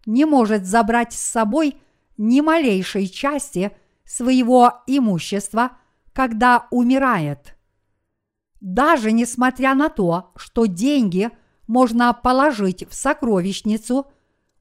не 0.06 0.26
может 0.26 0.66
забрать 0.66 1.14
с 1.14 1.20
собой 1.20 1.78
ни 2.18 2.42
малейшей 2.42 3.08
части 3.08 3.72
своего 4.06 4.84
имущества– 4.88 5.78
когда 6.14 6.68
умирает. 6.70 7.58
Даже 8.62 9.12
несмотря 9.12 9.74
на 9.74 9.90
то, 9.90 10.32
что 10.38 10.68
деньги 10.68 11.32
можно 11.68 12.14
положить 12.14 12.88
в 12.90 12.94
сокровищницу, 12.94 14.08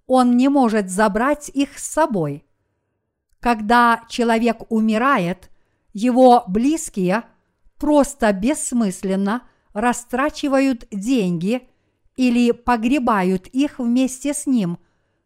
он 0.07 0.37
не 0.37 0.49
может 0.49 0.91
забрать 0.91 1.49
их 1.49 1.79
с 1.79 1.87
собой. 1.87 2.45
Когда 3.41 4.05
человек 4.09 4.71
умирает, 4.71 5.51
его 5.93 6.45
близкие 6.47 7.25
просто 7.79 8.33
бессмысленно 8.33 9.43
растрачивают 9.73 10.87
деньги 10.91 11.69
или 12.17 12.53
погребают 12.53 13.47
их 13.49 13.79
вместе 13.79 14.35
с 14.35 14.47
ним, 14.47 14.79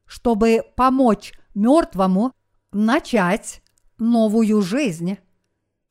чтобы 0.07 0.63
помочь 0.77 1.33
мертвому 1.55 2.33
начать 2.73 3.63
новую 3.99 4.63
жизнь. 4.63 5.19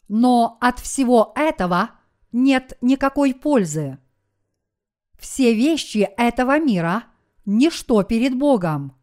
Но 0.08 0.58
от 0.62 0.80
всего 0.80 1.34
этого 1.36 1.92
нет 2.32 2.78
никакой 2.82 3.34
пользы. 3.34 3.98
Все 5.26 5.56
вещи 5.56 6.08
этого 6.18 6.60
мира– 6.60 7.06
ничто 7.48 8.04
перед 8.04 8.38
Богом. 8.38 8.96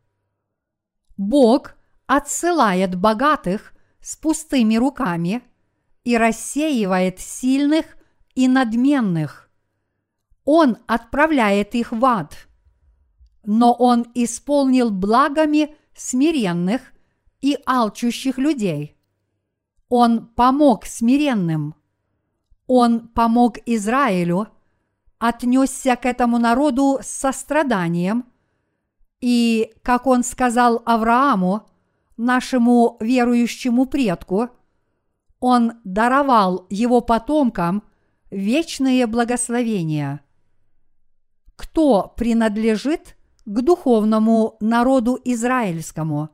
Бог 1.16 1.74
отсылает 2.06 2.94
богатых 2.94 3.74
с 3.98 4.14
пустыми 4.14 4.76
руками 4.76 5.42
и 6.04 6.16
рассеивает 6.16 7.18
сильных 7.18 7.86
и 8.36 8.46
надменных. 8.46 9.50
Он 10.44 10.78
отправляет 10.86 11.74
их 11.74 11.90
в 11.90 12.04
ад. 12.04 12.46
но 13.42 13.72
Он 13.72 14.06
исполнил 14.14 14.92
благами 14.92 15.74
смиренных 15.92 16.92
и 17.40 17.58
алчущих 17.66 18.38
людей. 18.38 18.96
Он 19.88 20.28
помог 20.28 20.86
смиренным. 20.86 21.74
Он 22.68 23.08
помог 23.08 23.58
Израилю, 23.66 24.46
отнесся 25.22 25.94
к 25.94 26.04
этому 26.04 26.38
народу 26.38 26.98
с 27.00 27.06
состраданием, 27.06 28.24
и, 29.20 29.72
как 29.82 30.08
он 30.08 30.24
сказал 30.24 30.82
Аврааму, 30.84 31.68
нашему 32.16 32.96
верующему 32.98 33.86
предку, 33.86 34.48
он 35.38 35.74
даровал 35.84 36.66
его 36.70 37.00
потомкам 37.00 37.84
вечные 38.32 39.06
благословения. 39.06 40.22
Кто 41.54 42.12
принадлежит 42.16 43.16
к 43.44 43.60
духовному 43.60 44.56
народу 44.58 45.20
израильскому? 45.24 46.30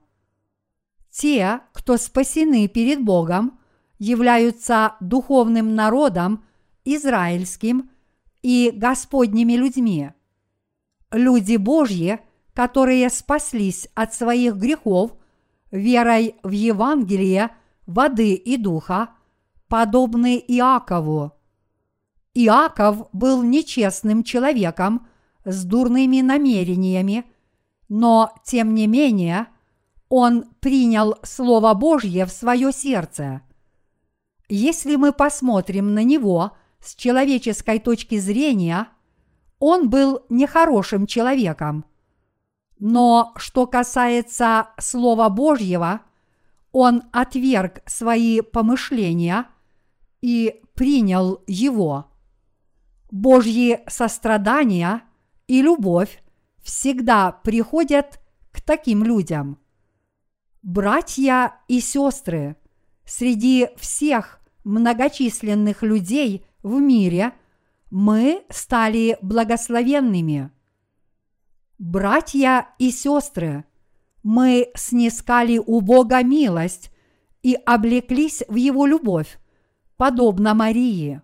Те, 1.11 1.61
кто 1.75 1.99
спасены 1.99 2.69
перед 2.69 3.05
Богом, 3.05 3.59
являются 3.99 4.95
духовным 5.01 5.75
народом 5.75 6.43
израильским 6.87 7.91
и 8.43 8.71
Господними 8.75 9.55
людьми. 9.55 10.13
Люди 11.11 11.57
Божьи, 11.57 12.21
которые 12.55 13.09
спаслись 13.11 13.89
от 13.95 14.15
своих 14.15 14.57
грехов 14.57 15.13
верой 15.71 16.37
в 16.43 16.51
Евангелие 16.51 17.51
воды 17.87 18.35
и 18.35 18.57
духа, 18.57 19.11
подобны 19.69 20.43
Иакову. 20.47 21.33
Иаков 22.35 23.09
был 23.13 23.43
нечестным 23.43 24.23
человеком 24.23 25.07
с 25.45 25.65
дурными 25.65 26.21
намерениями, 26.21 27.25
но, 27.89 28.33
тем 28.45 28.75
не 28.75 28.87
менее, 28.87 29.47
он 30.09 30.45
принял 30.61 31.17
Слово 31.23 31.75
Божье 31.75 32.27
в 32.27 32.31
свое 32.31 32.73
сердце. 32.73 33.43
Если 34.49 34.97
мы 34.97 35.13
посмотрим 35.13 35.95
на 35.95 36.05
него 36.05 36.53
с 36.81 36.95
человеческой 36.95 37.79
точки 37.79 38.19
зрения, 38.19 38.89
он 39.59 39.89
был 39.89 40.25
нехорошим 40.29 41.07
человеком– 41.07 41.85
но 42.79 43.33
что 43.37 43.67
касается 43.67 44.69
Слова 44.79 45.29
Божьего, 45.29 46.03
он 46.71 47.03
отверг 47.13 47.83
свои 47.87 48.41
помышления 48.41 49.47
и 50.21 50.63
принял 50.75 51.43
его. 51.47 52.07
Божьи 53.11 53.81
сострадания 53.89 55.03
и 55.49 55.63
любовь 55.63 56.23
всегда 56.63 57.33
приходят 57.33 58.21
к 58.53 58.61
таким 58.61 59.03
людям. 59.03 59.59
Братья 60.63 61.55
и 61.69 61.81
сестры, 61.81 62.57
среди 63.05 63.69
всех 63.77 64.41
многочисленных 64.65 65.83
людей 65.83 66.45
в 66.69 66.81
мире 66.81 67.33
мы 67.91 68.45
стали 68.51 69.19
благословенными– 69.23 70.51
Братья 71.79 72.71
и 72.81 72.91
сестры, 72.91 73.65
мы 74.25 74.69
снискали 74.75 75.59
у 75.65 75.81
Бога 75.81 76.25
милость 76.25 76.91
и 77.45 77.55
облеклись 77.55 78.43
в 78.49 78.57
Его 78.57 78.85
любовь, 78.85 79.39
подобно 79.97 80.55
Марии. 80.55 81.23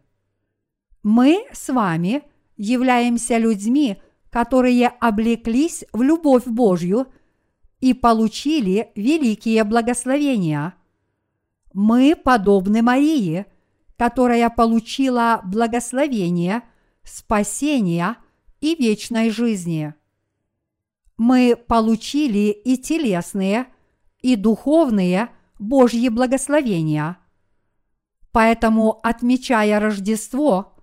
Мы 1.02 1.44
с 1.52 1.72
вами 1.72 2.22
являемся 2.56 3.36
людьми, 3.38 4.00
которые 4.30 4.86
облеклись 4.86 5.84
в 5.92 6.02
любовь 6.02 6.46
Божью 6.46 7.08
и 7.80 7.92
получили 7.92 8.92
великие 8.94 9.64
благословения. 9.64 10.74
Мы 11.72 12.14
подобны 12.14 12.80
Марии, 12.80 13.44
которая 13.96 14.50
получила 14.50 15.40
благословение, 15.44 16.62
спасения 17.04 18.16
и 18.60 18.74
вечной 18.74 19.30
жизни 19.30 19.94
мы 21.16 21.56
получили 21.56 22.50
и 22.50 22.76
телесные, 22.76 23.66
и 24.20 24.36
духовные 24.36 25.30
Божьи 25.58 26.08
благословения. 26.08 27.18
Поэтому, 28.32 29.00
отмечая 29.02 29.78
Рождество, 29.78 30.76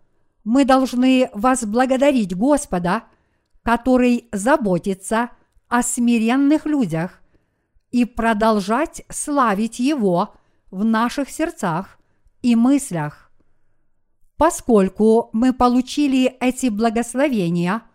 мы 0.44 0.64
должны 0.64 1.30
возблагодарить 1.34 2.36
Господа, 2.36 3.04
который 3.62 4.30
заботится 4.32 5.32
о 5.68 5.84
смиренных 5.84 6.66
людях, 6.66 7.22
и 7.92 8.06
продолжать 8.06 9.04
славить 9.10 9.80
Его 9.80 10.34
в 10.72 10.86
наших 10.86 11.30
сердцах 11.30 12.00
и 12.42 12.56
мыслях. 12.56 13.32
Поскольку 14.38 15.30
мы 15.34 15.54
получили 15.54 16.36
эти 16.40 16.68
благословения– 16.68 17.84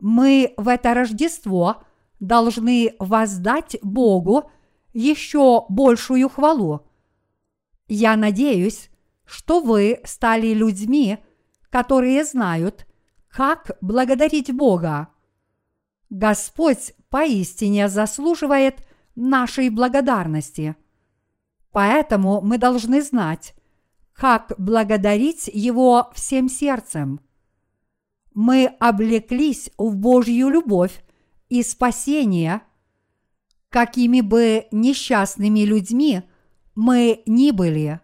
мы 0.00 0.54
в 0.56 0.68
это 0.68 0.94
Рождество 0.94 1.82
должны 2.20 2.94
воздать 2.98 3.76
Богу 3.82 4.50
еще 4.92 5.64
большую 5.68 6.28
хвалу. 6.28 6.86
Я 7.88 8.16
надеюсь, 8.16 8.90
что 9.24 9.60
вы 9.60 10.00
стали 10.04 10.48
людьми, 10.48 11.18
которые 11.70 12.24
знают, 12.24 12.86
как 13.28 13.76
благодарить 13.80 14.54
Бога. 14.54 15.08
Господь 16.10 16.94
поистине 17.10 17.88
заслуживает 17.88 18.86
нашей 19.14 19.68
благодарности. 19.68 20.76
Поэтому 21.70 22.40
мы 22.40 22.56
должны 22.56 23.02
знать, 23.02 23.54
как 24.18 24.52
благодарить 24.58 25.48
Его 25.52 26.10
всем 26.14 26.48
сердцем– 26.48 27.20
мы 28.40 28.66
облеклись 28.78 29.68
в 29.78 29.96
Божью 29.96 30.48
любовь 30.48 31.02
и 31.48 31.60
спасение, 31.64 32.60
какими 33.68 34.20
бы 34.20 34.68
несчастными 34.70 35.64
людьми 35.64 36.22
мы 36.76 37.24
ни 37.26 37.50
были. 37.50 38.00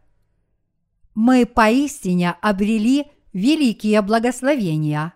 Мы 1.15 1.47
поистине 1.47 2.33
обрели 2.43 3.07
великие 3.33 4.03
благословения. 4.03 5.15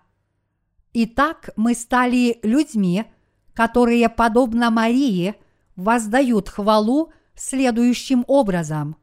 Итак, 0.92 1.50
мы 1.56 1.74
стали 1.74 2.38
людьми, 2.44 3.06
которые, 3.54 4.08
подобно 4.08 4.70
Марии, 4.70 5.34
воздают 5.74 6.48
хвалу 6.48 7.12
следующим 7.34 8.24
образом. 8.28 8.96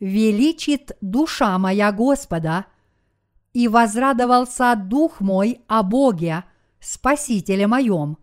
«Величит 0.00 0.92
душа 1.00 1.58
моя 1.58 1.92
Господа– 1.92 2.66
и 3.56 3.68
возрадовался 3.68 4.74
дух 4.76 5.22
мой 5.22 5.62
о 5.66 5.82
Боге, 5.82 6.44
Спасителе 6.78 7.66
моем, 7.66 8.18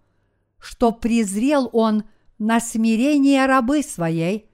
что 0.59 0.91
презрел 0.91 1.71
он 1.74 2.03
на 2.38 2.59
смирение 2.59 3.47
рабы 3.47 3.82
своей, 3.82 4.47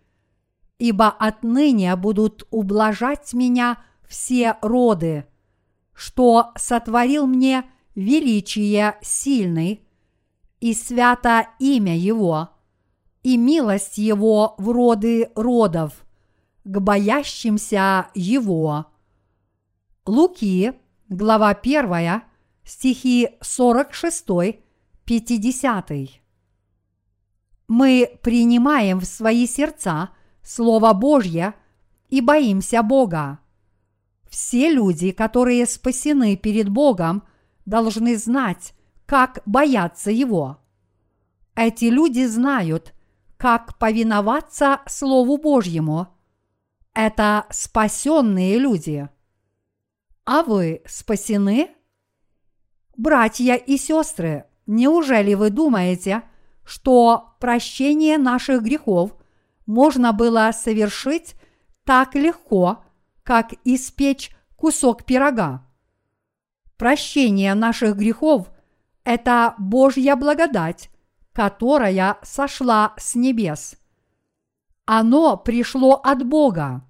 ибо 0.78 1.10
отныне 1.10 1.94
будут 1.98 2.48
ублажать 2.50 3.34
меня 3.34 3.84
все 4.08 4.56
роды, 4.62 5.26
что 5.94 6.54
сотворил 6.56 7.28
мне 7.28 7.66
величие 7.94 8.96
сильный, 9.02 9.86
и 10.62 10.74
свято 10.74 11.50
имя 11.60 11.98
Его, 11.98 12.52
и 13.22 13.36
милость 13.36 13.98
Его 13.98 14.56
в 14.58 14.70
роды 14.70 15.30
родов, 15.36 16.06
к 16.70 16.80
боящимся 16.80 18.08
Его. 18.14 18.86
Луки, 20.06 20.74
глава 21.08 21.50
1, 21.50 22.22
стихи 22.64 23.30
46-50. 23.42 26.12
Мы 27.68 28.20
принимаем 28.22 29.00
в 29.00 29.06
свои 29.06 29.48
сердца 29.48 30.12
Слово 30.44 30.94
Божье 30.94 31.56
и 32.10 32.22
боимся 32.22 32.84
Бога. 32.84 33.40
Все 34.30 34.70
люди, 34.70 35.10
которые 35.10 35.66
спасены 35.66 36.38
перед 36.38 36.70
Богом, 36.70 37.24
должны 37.66 38.16
знать, 38.16 38.76
как 39.08 39.42
бояться 39.48 40.12
Его. 40.12 40.60
Эти 41.56 41.86
люди 41.86 42.26
знают, 42.26 42.94
как 43.38 43.80
повиноваться 43.80 44.82
Слову 44.86 45.38
Божьему. 45.38 46.19
Это 47.00 47.46
спасенные 47.50 48.58
люди– 48.58 49.08
а 50.32 50.44
вы 50.44 50.84
спасены? 50.86 51.72
Братья 52.96 53.56
и 53.56 53.78
сестры, 53.78 54.46
неужели 54.68 55.34
вы 55.34 55.50
думаете, 55.50 56.22
что 56.64 57.36
прощение 57.40 58.20
наших 58.20 58.62
грехов 58.62 59.16
можно 59.66 60.14
было 60.14 60.52
совершить 60.54 61.34
так 61.84 62.14
легко, 62.14 62.84
как 63.24 63.54
испечь 63.64 64.30
кусок 64.56 65.04
пирога? 65.04 65.66
Прощение 66.78 67.56
наших 67.56 67.96
грехов– 67.96 68.52
это 69.04 69.56
Божья 69.58 70.16
благодать, 70.16 70.92
которая 71.34 72.20
сошла 72.22 72.94
с 72.98 73.16
небес. 73.16 73.78
Оно 74.86 75.38
пришло 75.38 75.96
от 75.96 76.24
Бога. 76.24 76.86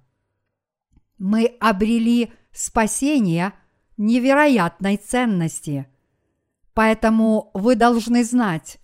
Мы 1.20 1.54
обрели 1.60 2.32
спасение 2.50 3.52
невероятной 3.98 4.96
ценности. 4.96 5.86
Поэтому 6.72 7.50
вы 7.52 7.76
должны 7.76 8.24
знать, 8.24 8.78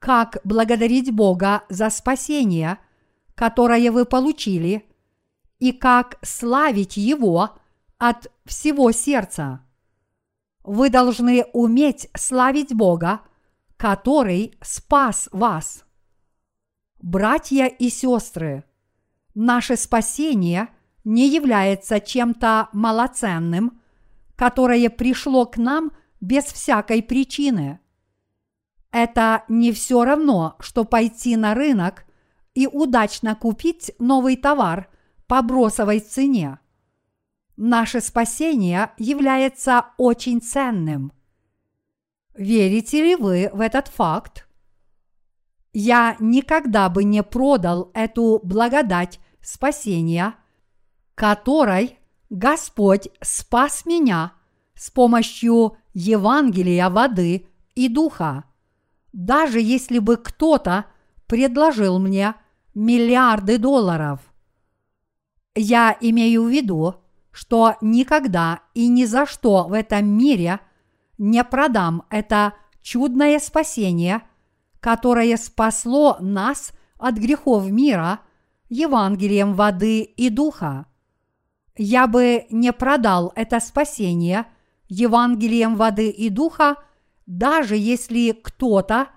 как 0.00 0.38
благодарить 0.42 1.12
Бога 1.12 1.62
за 1.68 1.88
спасение, 1.90 2.78
которое 3.36 3.92
вы 3.92 4.04
получили, 4.04 4.84
и 5.60 5.70
как 5.70 6.18
славить 6.22 6.96
Его 6.96 7.50
от 7.98 8.32
всего 8.44 8.90
сердца. 8.90 9.60
Вы 10.64 10.90
должны 10.90 11.44
уметь 11.52 12.08
славить 12.16 12.74
Бога, 12.74 13.20
который 13.76 14.58
спас 14.60 15.28
вас. 15.30 15.84
Братья 17.00 17.66
и 17.66 17.90
сестры, 17.90 18.64
наше 19.34 19.76
спасение 19.76 20.68
не 21.06 21.28
является 21.28 22.00
чем-то 22.00 22.68
малоценным, 22.72 23.80
которое 24.34 24.90
пришло 24.90 25.46
к 25.46 25.56
нам 25.56 25.92
без 26.20 26.44
всякой 26.46 27.00
причины. 27.00 27.78
Это 28.90 29.44
не 29.48 29.70
все 29.70 30.04
равно, 30.04 30.56
что 30.58 30.84
пойти 30.84 31.36
на 31.36 31.54
рынок 31.54 32.06
и 32.54 32.66
удачно 32.66 33.36
купить 33.36 33.92
новый 34.00 34.36
товар 34.36 34.90
по 35.28 35.42
бросовой 35.42 36.00
цене. 36.00 36.58
Наше 37.56 38.00
спасение 38.00 38.90
является 38.98 39.86
очень 39.98 40.42
ценным. 40.42 41.12
Верите 42.34 43.02
ли 43.02 43.14
вы 43.14 43.48
в 43.52 43.60
этот 43.60 43.86
факт? 43.86 44.48
Я 45.72 46.16
никогда 46.18 46.88
бы 46.88 47.04
не 47.04 47.22
продал 47.22 47.92
эту 47.94 48.40
благодать 48.42 49.20
спасения, 49.40 50.34
которой 51.16 51.98
Господь 52.30 53.08
спас 53.22 53.86
меня 53.86 54.34
с 54.74 54.90
помощью 54.90 55.78
Евангелия 55.94 56.90
воды 56.90 57.48
и 57.74 57.88
духа. 57.88 58.44
Даже 59.12 59.60
если 59.60 59.98
бы 59.98 60.18
кто-то 60.18 60.84
предложил 61.26 61.98
мне 61.98 62.34
миллиарды 62.74 63.56
долларов. 63.56 64.20
Я 65.54 65.96
имею 65.98 66.44
в 66.44 66.50
виду, 66.50 66.96
что 67.32 67.76
никогда 67.80 68.60
и 68.74 68.86
ни 68.88 69.06
за 69.06 69.24
что 69.24 69.64
в 69.64 69.72
этом 69.72 70.06
мире 70.06 70.60
не 71.16 71.42
продам 71.44 72.02
это 72.10 72.52
чудное 72.82 73.38
спасение, 73.38 74.20
которое 74.80 75.38
спасло 75.38 76.18
нас 76.20 76.72
от 76.98 77.14
грехов 77.14 77.70
мира 77.70 78.20
Евангелием 78.68 79.54
воды 79.54 80.02
и 80.02 80.28
духа. 80.28 80.86
Я 81.76 82.06
бы 82.06 82.46
не 82.50 82.72
продал 82.72 83.32
это 83.36 83.60
спасение 83.60 84.46
Евангелием 84.88 85.76
воды 85.76 86.08
и 86.08 86.30
духа, 86.30 86.76
даже 87.26 87.76
если 87.76 88.32
кто-то 88.32 89.08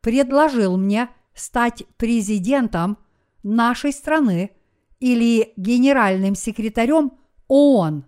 предложил 0.00 0.76
мне 0.76 1.08
стать 1.34 1.84
президентом 1.96 2.98
нашей 3.42 3.92
страны 3.92 4.52
или 5.00 5.52
генеральным 5.56 6.34
секретарем– 6.34 7.12
ООН. 7.48 8.04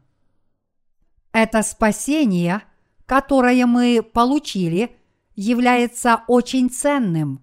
Это 1.33 1.63
спасение, 1.63 2.63
которое 3.05 3.67
мы 3.67 4.03
получили, 4.03 4.97
является 5.35 6.23
очень 6.29 6.71
ценным. 6.71 7.43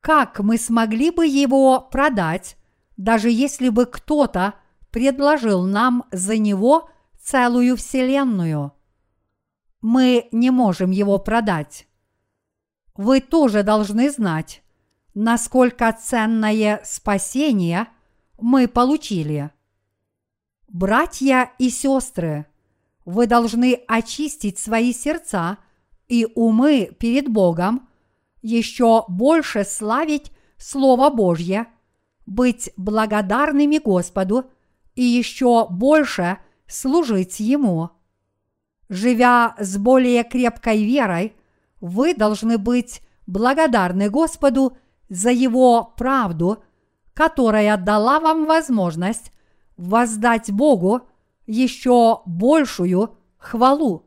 Как 0.00 0.40
мы 0.40 0.56
смогли 0.58 1.10
бы 1.10 1.26
его 1.26 1.80
продать, 1.80 2.56
даже 2.96 3.30
если 3.30 3.68
бы 3.68 3.86
кто-то 3.86 4.54
предложил 4.94 5.64
нам 5.64 6.04
за 6.12 6.38
него 6.38 6.88
целую 7.20 7.76
вселенную? 7.76 8.72
Мы 9.80 10.28
не 10.30 10.52
можем 10.52 10.92
его 10.92 11.18
продать. 11.18 11.88
Вы 12.94 13.20
тоже 13.20 13.64
должны 13.64 14.08
знать, 14.08 14.62
насколько 15.12 15.92
ценное 16.00 16.80
спасение 16.84 17.88
мы 18.38 18.68
получили. 18.68 19.50
Братья 20.68 21.50
и 21.58 21.70
сестры, 21.70 22.46
вы 23.04 23.26
должны 23.26 23.80
очистить 23.88 24.60
свои 24.60 24.92
сердца 24.92 25.58
и 26.06 26.24
умы 26.36 26.94
перед 27.00 27.28
Богом, 27.28 27.88
еще 28.42 29.04
больше 29.08 29.64
славить 29.64 30.30
Слово 30.56 31.10
Божье, 31.10 31.66
быть 32.26 32.70
благодарными 32.76 33.78
Господу 33.78 34.52
и 34.94 35.02
еще 35.02 35.66
больше 35.68 36.38
служить 36.66 37.40
Ему. 37.40 37.90
Живя 38.88 39.54
с 39.58 39.76
более 39.76 40.24
крепкой 40.24 40.84
верой, 40.84 41.34
вы 41.80 42.14
должны 42.14 42.58
быть 42.58 43.00
благодарны 43.26 44.10
Господу 44.10 44.76
за 45.08 45.30
Его 45.30 45.94
правду, 45.96 46.62
которая 47.12 47.76
дала 47.76 48.20
вам 48.20 48.46
возможность 48.46 49.32
воздать 49.76 50.50
Богу 50.50 51.02
еще 51.46 52.22
большую 52.26 53.16
хвалу. 53.36 54.06